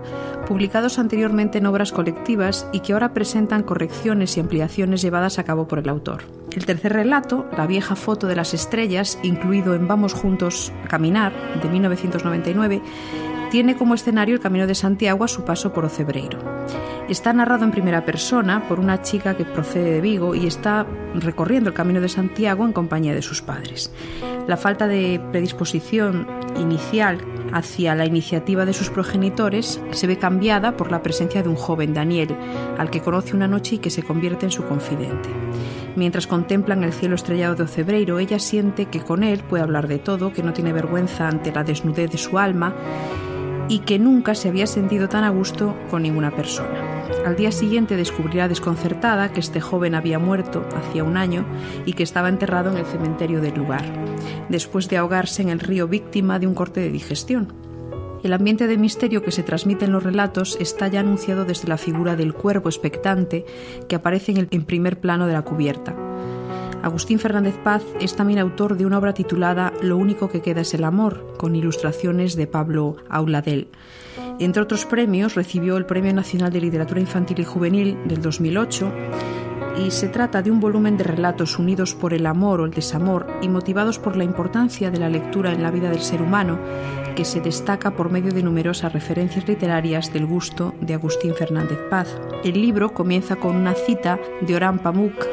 [0.47, 5.67] publicados anteriormente en obras colectivas y que ahora presentan correcciones y ampliaciones llevadas a cabo
[5.67, 6.23] por el autor.
[6.51, 11.33] El tercer relato, La vieja foto de las estrellas, incluido en Vamos juntos a caminar,
[11.61, 12.81] de 1999,
[13.49, 16.39] tiene como escenario el Camino de Santiago a su paso por Ocebreiro.
[17.07, 21.69] Está narrado en primera persona por una chica que procede de Vigo y está recorriendo
[21.69, 23.91] el Camino de Santiago en compañía de sus padres.
[24.47, 26.27] La falta de predisposición
[26.57, 27.19] inicial
[27.53, 31.93] hacia la iniciativa de sus progenitores se ve cambiada por la presencia de un joven,
[31.93, 32.35] Daniel,
[32.77, 35.29] al que conoce una noche y que se convierte en su confidente.
[35.95, 39.97] Mientras contemplan el cielo estrellado de Ocebreiro, ella siente que con él puede hablar de
[39.97, 42.75] todo, que no tiene vergüenza ante la desnudez de su alma
[43.69, 46.97] y que nunca se había sentido tan a gusto con ninguna persona.
[47.25, 51.45] Al día siguiente descubrirá desconcertada que este joven había muerto hacía un año
[51.85, 53.83] y que estaba enterrado en el cementerio del lugar,
[54.49, 57.53] después de ahogarse en el río víctima de un corte de digestión.
[58.23, 61.77] El ambiente de misterio que se transmite en los relatos está ya anunciado desde la
[61.77, 63.45] figura del cuervo expectante
[63.87, 66.06] que aparece en el en primer plano de la cubierta.
[66.87, 70.73] Agustín Fernández Paz es también autor de una obra titulada Lo único que queda es
[70.73, 73.67] el amor, con ilustraciones de Pablo Auladel.
[74.39, 78.89] Entre otros premios, recibió el Premio Nacional de Literatura Infantil y Juvenil del 2008
[79.85, 83.27] y se trata de un volumen de relatos unidos por el amor o el desamor
[83.41, 86.57] y motivados por la importancia de la lectura en la vida del ser humano,
[87.17, 92.17] que se destaca por medio de numerosas referencias literarias del gusto de Agustín Fernández Paz.
[92.45, 95.25] El libro comienza con una cita de Orán Pamuk,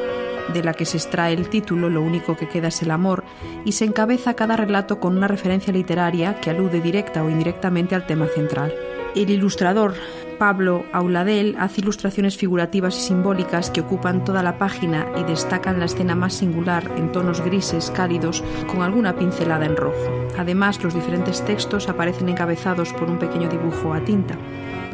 [0.53, 3.23] de la que se extrae el título Lo único que queda es el amor,
[3.63, 8.05] y se encabeza cada relato con una referencia literaria que alude directa o indirectamente al
[8.05, 8.73] tema central.
[9.15, 9.93] El ilustrador
[10.37, 15.85] Pablo Auladel hace ilustraciones figurativas y simbólicas que ocupan toda la página y destacan la
[15.85, 20.27] escena más singular en tonos grises cálidos con alguna pincelada en rojo.
[20.37, 24.35] Además, los diferentes textos aparecen encabezados por un pequeño dibujo a tinta.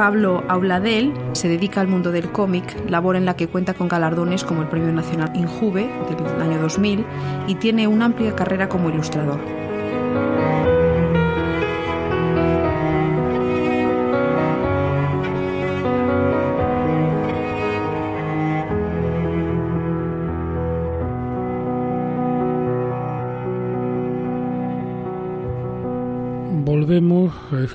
[0.01, 4.43] Pablo Auladel se dedica al mundo del cómic, labor en la que cuenta con galardones
[4.43, 7.05] como el Premio Nacional Injuve del año 2000
[7.45, 9.39] y tiene una amplia carrera como ilustrador.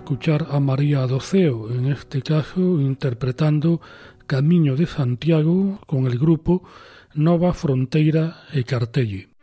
[0.06, 3.80] escuchar a María Doceo, en este caso interpretando
[4.28, 6.62] Camino de Santiago con el grupo
[7.14, 9.35] Nova Fronteira e Cartelli.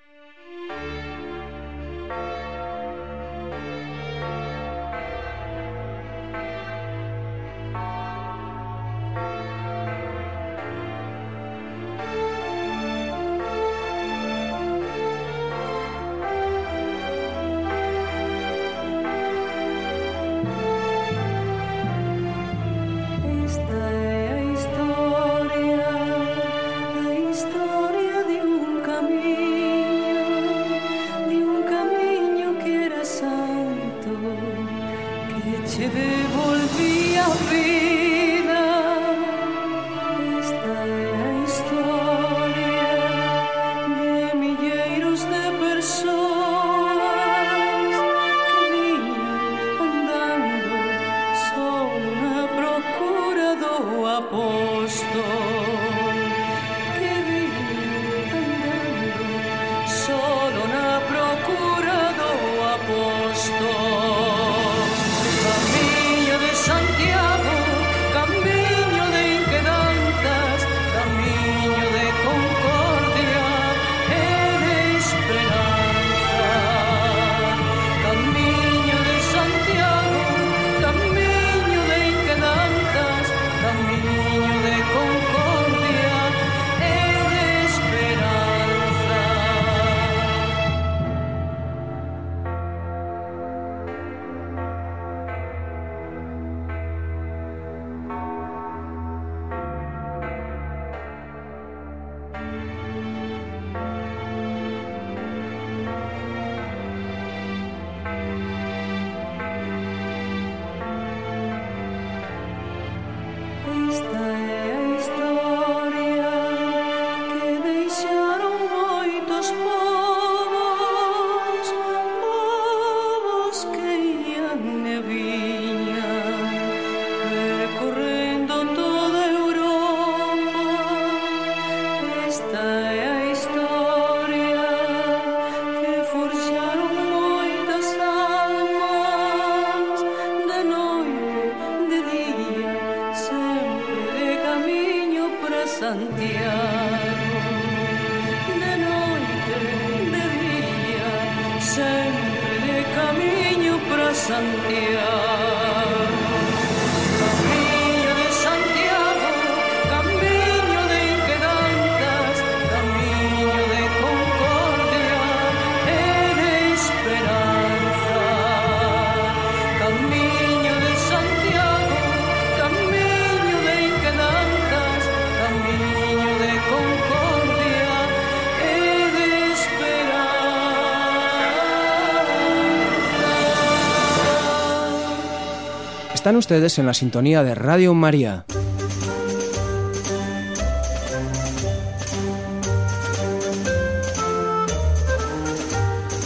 [186.24, 188.46] Están ustedes en la sintonía de Radio María.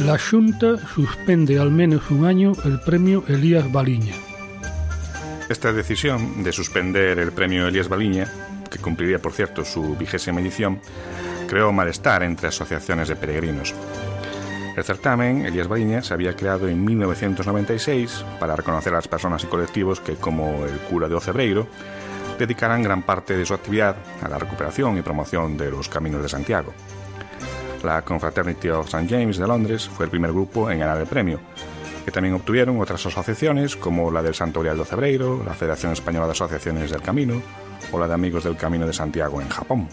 [0.06, 4.14] La Junta suspende al menos un año el premio Elías Baliña.
[5.50, 8.32] Esta decisión de suspender el premio Elías Baliña,
[8.70, 10.80] que cumpliría por cierto su vigésima edición,
[11.48, 13.74] creó malestar entre asociaciones de peregrinos.
[14.78, 19.48] El certamen, Elías Bariña, se había creado en 1996 para reconocer a las personas y
[19.48, 21.66] colectivos que, como el cura de Ocebreiro,
[22.38, 26.30] dedicaran gran parte de su actividad a la recuperación y promoción de los caminos de
[26.30, 26.76] Santiago.
[27.84, 29.08] La Confraternity of St.
[29.10, 31.40] James de Londres fue el primer grupo en ganar el premio,
[32.06, 36.34] que también obtuvieron otras asociaciones como la del Santo de Ocebreiro, la Federación Española de
[36.34, 37.42] Asociaciones del Camino
[37.92, 39.90] o la de Amigos del Camino de Santiago en Japón.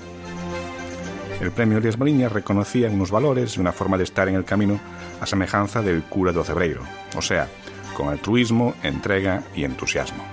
[1.41, 4.81] El premio Elías Mariña reconocía unos valores y una forma de estar en el camino
[5.21, 6.83] a semejanza del cura de Ocebreiro,
[7.17, 7.49] o sea,
[7.95, 10.25] con altruismo, entrega y entusiasmo.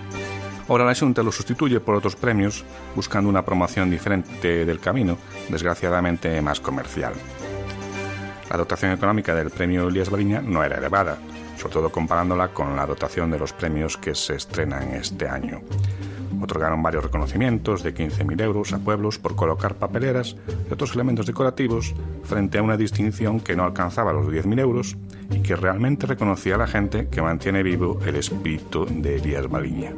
[0.68, 2.64] Ahora la Junta lo sustituye por otros premios,
[2.96, 5.18] buscando una promoción diferente del camino,
[5.50, 7.14] desgraciadamente más comercial.
[8.50, 11.18] La dotación económica del premio Elías Baliña no era elevada,
[11.58, 15.62] sobre todo comparándola con la dotación de los premios que se estrenan este año.
[16.42, 20.36] Otorgaron varios reconocimientos de 15.000 euros a pueblos por colocar papeleras
[20.70, 24.98] y otros elementos decorativos frente a una distinción que no alcanzaba los 10.000 euros
[25.30, 29.94] y que realmente reconocía a la gente que mantiene vivo el espíritu de Elías Baliña.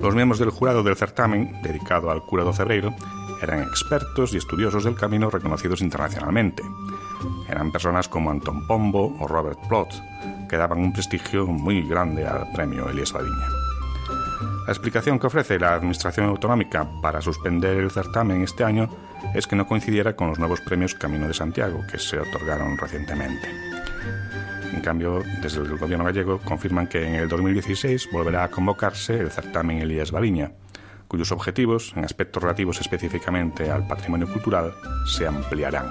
[0.00, 2.92] Los miembros del jurado del certamen, dedicado al cura do Cebreiro,
[3.40, 6.62] eran expertos y estudiosos del camino reconocidos internacionalmente.
[7.48, 9.94] Eran personas como Anton Pombo o Robert Plot,
[10.48, 13.61] que daban un prestigio muy grande al premio Elías Baliña.
[14.66, 18.88] La explicación que ofrece la Administración Autonómica para suspender el certamen este año
[19.34, 23.48] es que no coincidiera con los nuevos premios Camino de Santiago que se otorgaron recientemente.
[24.72, 29.30] En cambio, desde el gobierno gallego confirman que en el 2016 volverá a convocarse el
[29.30, 30.52] certamen Elías Baliña,
[31.08, 34.72] cuyos objetivos, en aspectos relativos específicamente al patrimonio cultural,
[35.06, 35.90] se ampliarán.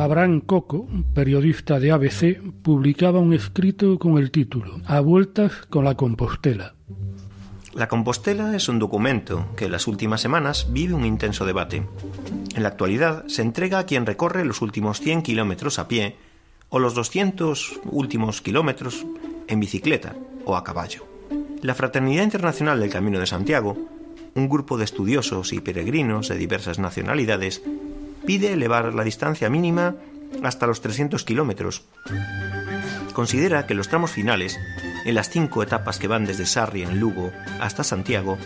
[0.00, 5.94] Abraham Coco, periodista de ABC, publicaba un escrito con el título A vueltas con la
[5.94, 6.74] Compostela.
[7.74, 11.86] La Compostela es un documento que en las últimas semanas vive un intenso debate.
[12.54, 16.16] En la actualidad se entrega a quien recorre los últimos 100 kilómetros a pie
[16.70, 19.04] o los 200 últimos kilómetros
[19.48, 21.04] en bicicleta o a caballo.
[21.60, 23.76] La Fraternidad Internacional del Camino de Santiago,
[24.34, 27.62] un grupo de estudiosos y peregrinos de diversas nacionalidades,
[28.26, 29.94] pide elevar la distancia mínima
[30.42, 31.84] hasta los 300 kilómetros.
[33.12, 34.58] Considera que los tramos finales,
[35.04, 38.38] en las cinco etapas que van desde Sarri en Lugo hasta Santiago,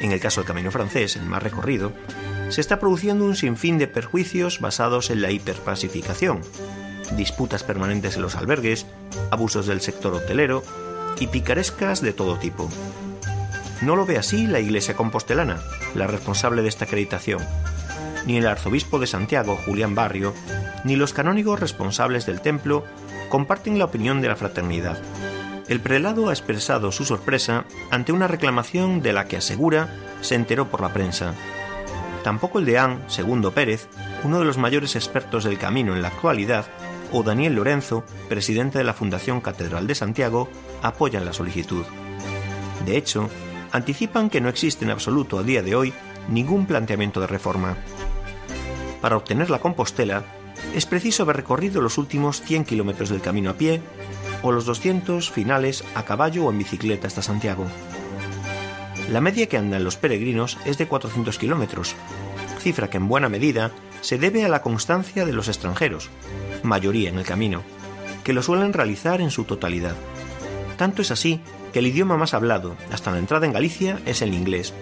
[0.00, 1.92] en el caso del Camino francés, el más recorrido,
[2.48, 6.42] se está produciendo un sinfín de perjuicios basados en la hiperpacificación,
[7.16, 8.86] disputas permanentes en los albergues,
[9.30, 10.62] abusos del sector hotelero
[11.18, 12.68] y picarescas de todo tipo.
[13.80, 15.60] No lo ve así la Iglesia Compostelana,
[15.94, 17.40] la responsable de esta acreditación,
[18.26, 20.34] ni el arzobispo de Santiago, Julián Barrio,
[20.84, 22.84] ni los canónigos responsables del templo
[23.28, 24.98] comparten la opinión de la fraternidad.
[25.68, 29.88] El prelado ha expresado su sorpresa ante una reclamación de la que asegura
[30.20, 31.34] se enteró por la prensa.
[32.24, 33.88] Tampoco el deán, Segundo Pérez,
[34.22, 36.66] uno de los mayores expertos del camino en la actualidad,
[37.10, 40.48] o Daniel Lorenzo, presidente de la Fundación Catedral de Santiago,
[40.82, 41.84] apoyan la solicitud.
[42.86, 43.28] De hecho,
[43.70, 45.92] anticipan que no existe en absoluto a día de hoy
[46.28, 47.76] ningún planteamiento de reforma.
[49.02, 50.24] Para obtener la Compostela,
[50.74, 53.82] es preciso haber recorrido los últimos 100 kilómetros del camino a pie
[54.42, 57.66] o los 200 finales a caballo o en bicicleta hasta Santiago.
[59.10, 61.96] La media que andan los peregrinos es de 400 kilómetros,
[62.60, 66.08] cifra que en buena medida se debe a la constancia de los extranjeros,
[66.62, 67.62] mayoría en el camino,
[68.22, 69.96] que lo suelen realizar en su totalidad.
[70.76, 71.40] Tanto es así
[71.72, 74.72] que el idioma más hablado hasta la entrada en Galicia es el inglés,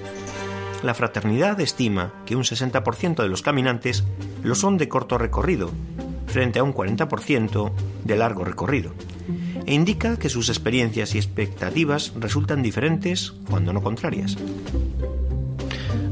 [0.83, 4.05] la fraternidad estima que un 60% de los caminantes
[4.43, 5.71] lo son de corto recorrido,
[6.27, 7.73] frente a un 40%
[8.05, 8.93] de largo recorrido,
[9.67, 14.37] e indica que sus experiencias y expectativas resultan diferentes, cuando no contrarias.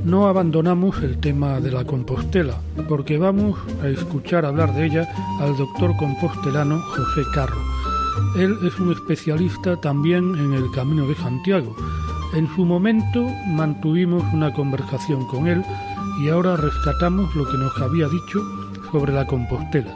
[0.05, 5.09] No abandonamos el tema de la Compostela, porque vamos a escuchar hablar de ella
[5.41, 7.61] al doctor compostelano José Carro.
[8.37, 11.77] Él es un especialista también en el Camino de Santiago
[12.35, 15.65] en su momento mantuvimos una conversación con él
[16.21, 18.41] y ahora rescatamos lo que nos había dicho
[18.91, 19.95] sobre la Compostela.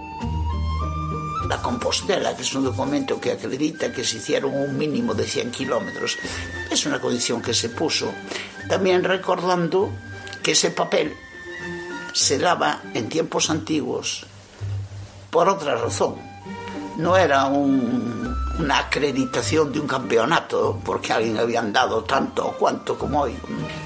[1.49, 5.51] La Compostela, que es un documento que acredita que se hicieron un mínimo de 100
[5.51, 6.17] kilómetros,
[6.71, 8.13] es una condición que se puso,
[8.69, 9.91] también recordando
[10.43, 11.13] que ese papel
[12.13, 14.25] se daba en tiempos antiguos
[15.31, 16.15] por otra razón.
[16.97, 22.99] No era un una acreditación de un campeonato porque alguien había andado tanto o cuanto
[22.99, 23.35] como hoy.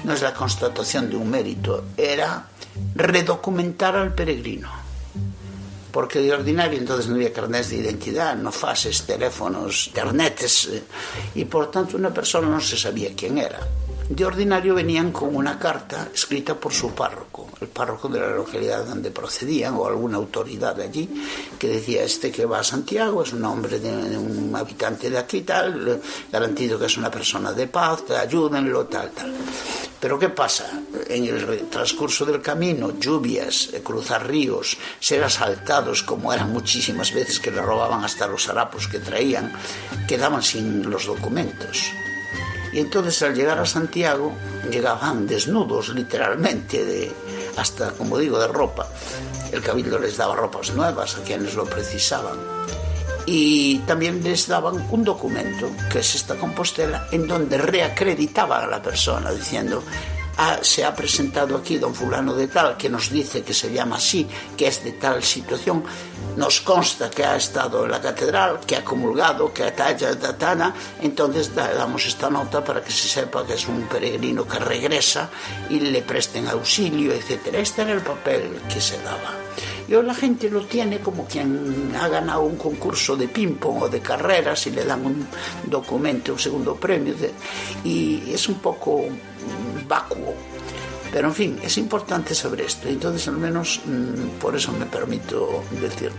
[0.03, 2.47] No es la constatación de un mérito, era
[2.95, 4.69] redocumentar al peregrino.
[5.91, 10.69] Porque de ordinario entonces no había carnets de identidad, no fases, teléfonos, internetes,
[11.33, 13.59] y por tanto una persona no se sabía quién era.
[14.09, 18.85] De ordinario venían con una carta escrita por su párroco, el párroco de la localidad
[18.85, 21.09] donde procedían o alguna autoridad allí,
[21.59, 25.41] que decía, este que va a Santiago es un hombre de, un habitante de aquí,
[25.41, 26.01] tal,
[26.31, 29.33] garantido que es una persona de paz, ayúdenlo, tal, tal.
[29.99, 30.79] Pero ¿qué pasa?
[31.09, 37.41] En el transcurso del camino, lluvias, eh, cruzar ríos, ser asaltados, como eran muchísimas veces
[37.41, 39.51] que le robaban hasta los harapos que traían,
[40.07, 41.91] quedaban sin los documentos.
[42.73, 44.33] Y entonces al llegar a Santiago
[44.69, 47.11] llegaban desnudos literalmente de,
[47.57, 48.87] hasta, como digo, de ropa.
[49.51, 52.37] El cabildo les daba ropas nuevas a quienes lo precisaban.
[53.25, 58.81] Y también les daban un documento, que es esta Compostela, en donde reacreditaban a la
[58.81, 59.83] persona, diciendo,
[60.37, 63.97] ah, se ha presentado aquí don fulano de tal, que nos dice que se llama
[63.97, 65.83] así, que es de tal situación,
[66.35, 70.73] nos consta que ha estado en la catedral, que ha comulgado, que ha talla tana,
[71.01, 75.29] entonces damos esta nota para que se sepa que es un peregrino que regresa
[75.69, 77.53] y le presten auxilio, etc.
[77.53, 79.33] Este era el papel que se daba.
[79.87, 83.89] Y hoy la gente lo tiene como quien ha ganado un concurso de ping-pong o
[83.89, 85.27] de carreras y le dan un
[85.65, 87.15] documento, un segundo premio.
[87.85, 89.05] Y es un poco
[89.87, 90.35] vacuo.
[91.11, 92.87] Pero en fin, es importante saber esto.
[92.87, 96.17] Entonces, al menos mmm, por eso me permito decirlo.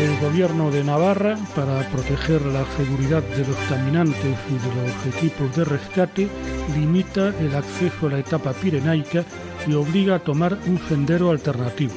[0.00, 5.56] El gobierno de Navarra, para proteger la seguridad de los caminantes y de los equipos
[5.56, 6.28] de rescate,
[6.74, 9.24] limita el acceso a la etapa pirenaica
[9.66, 11.94] y obliga a tomar un sendero alternativo.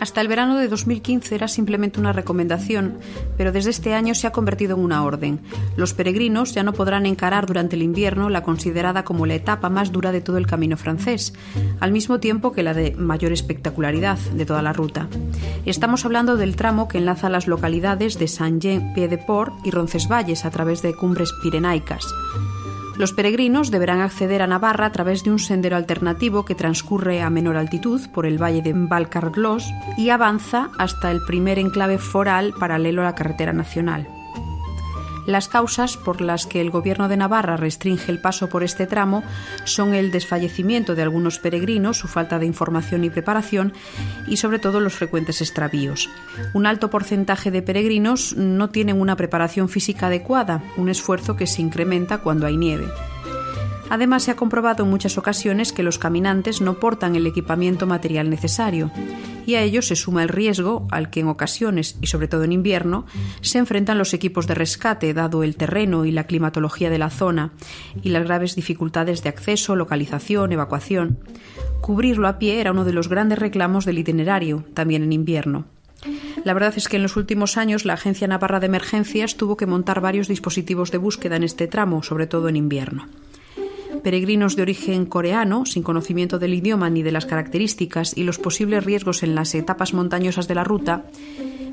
[0.00, 2.98] Hasta el verano de 2015 era simplemente una recomendación,
[3.36, 5.40] pero desde este año se ha convertido en una orden.
[5.76, 9.92] Los peregrinos ya no podrán encarar durante el invierno la considerada como la etapa más
[9.92, 11.34] dura de todo el camino francés,
[11.80, 15.06] al mismo tiempo que la de mayor espectacularidad de toda la ruta.
[15.66, 20.94] Estamos hablando del tramo que enlaza las localidades de Saint-Jean-Pied-de-Port y Roncesvalles a través de
[20.94, 22.06] cumbres pirenaicas.
[23.00, 27.30] Los peregrinos deberán acceder a Navarra a través de un sendero alternativo que transcurre a
[27.30, 29.64] menor altitud por el valle de Valcarglos
[29.96, 34.19] y avanza hasta el primer enclave foral paralelo a la carretera nacional.
[35.30, 39.22] Las causas por las que el Gobierno de Navarra restringe el paso por este tramo
[39.62, 43.72] son el desfallecimiento de algunos peregrinos, su falta de información y preparación
[44.26, 46.10] y sobre todo los frecuentes extravíos.
[46.52, 51.62] Un alto porcentaje de peregrinos no tienen una preparación física adecuada, un esfuerzo que se
[51.62, 52.88] incrementa cuando hay nieve.
[53.90, 58.30] Además, se ha comprobado en muchas ocasiones que los caminantes no portan el equipamiento material
[58.30, 58.92] necesario,
[59.46, 62.52] y a ello se suma el riesgo al que en ocasiones, y sobre todo en
[62.52, 63.04] invierno,
[63.40, 67.50] se enfrentan los equipos de rescate, dado el terreno y la climatología de la zona,
[68.00, 71.18] y las graves dificultades de acceso, localización, evacuación.
[71.80, 75.66] Cubrirlo a pie era uno de los grandes reclamos del itinerario, también en invierno.
[76.44, 79.66] La verdad es que en los últimos años la Agencia Navarra de Emergencias tuvo que
[79.66, 83.08] montar varios dispositivos de búsqueda en este tramo, sobre todo en invierno
[84.02, 88.84] peregrinos de origen coreano, sin conocimiento del idioma ni de las características y los posibles
[88.84, 91.04] riesgos en las etapas montañosas de la ruta,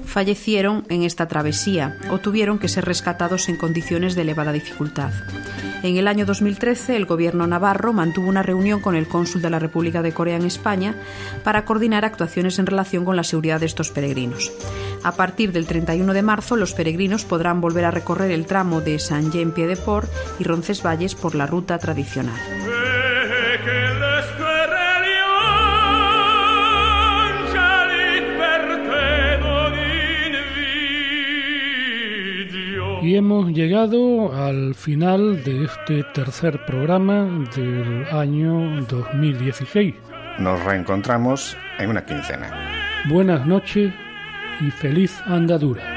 [0.05, 5.11] fallecieron en esta travesía o tuvieron que ser rescatados en condiciones de elevada dificultad.
[5.83, 9.59] En el año 2013, el gobierno navarro mantuvo una reunión con el cónsul de la
[9.59, 10.95] República de Corea en España
[11.43, 14.51] para coordinar actuaciones en relación con la seguridad de estos peregrinos.
[15.03, 18.99] A partir del 31 de marzo, los peregrinos podrán volver a recorrer el tramo de
[18.99, 22.35] Saint-Jean-Pied-de-Port y Roncesvalles por la ruta tradicional.
[33.01, 39.95] Y hemos llegado al final de este tercer programa del año 2016.
[40.39, 42.51] Nos reencontramos en una quincena.
[43.07, 43.93] Buenas noches
[44.59, 45.96] y feliz andadura.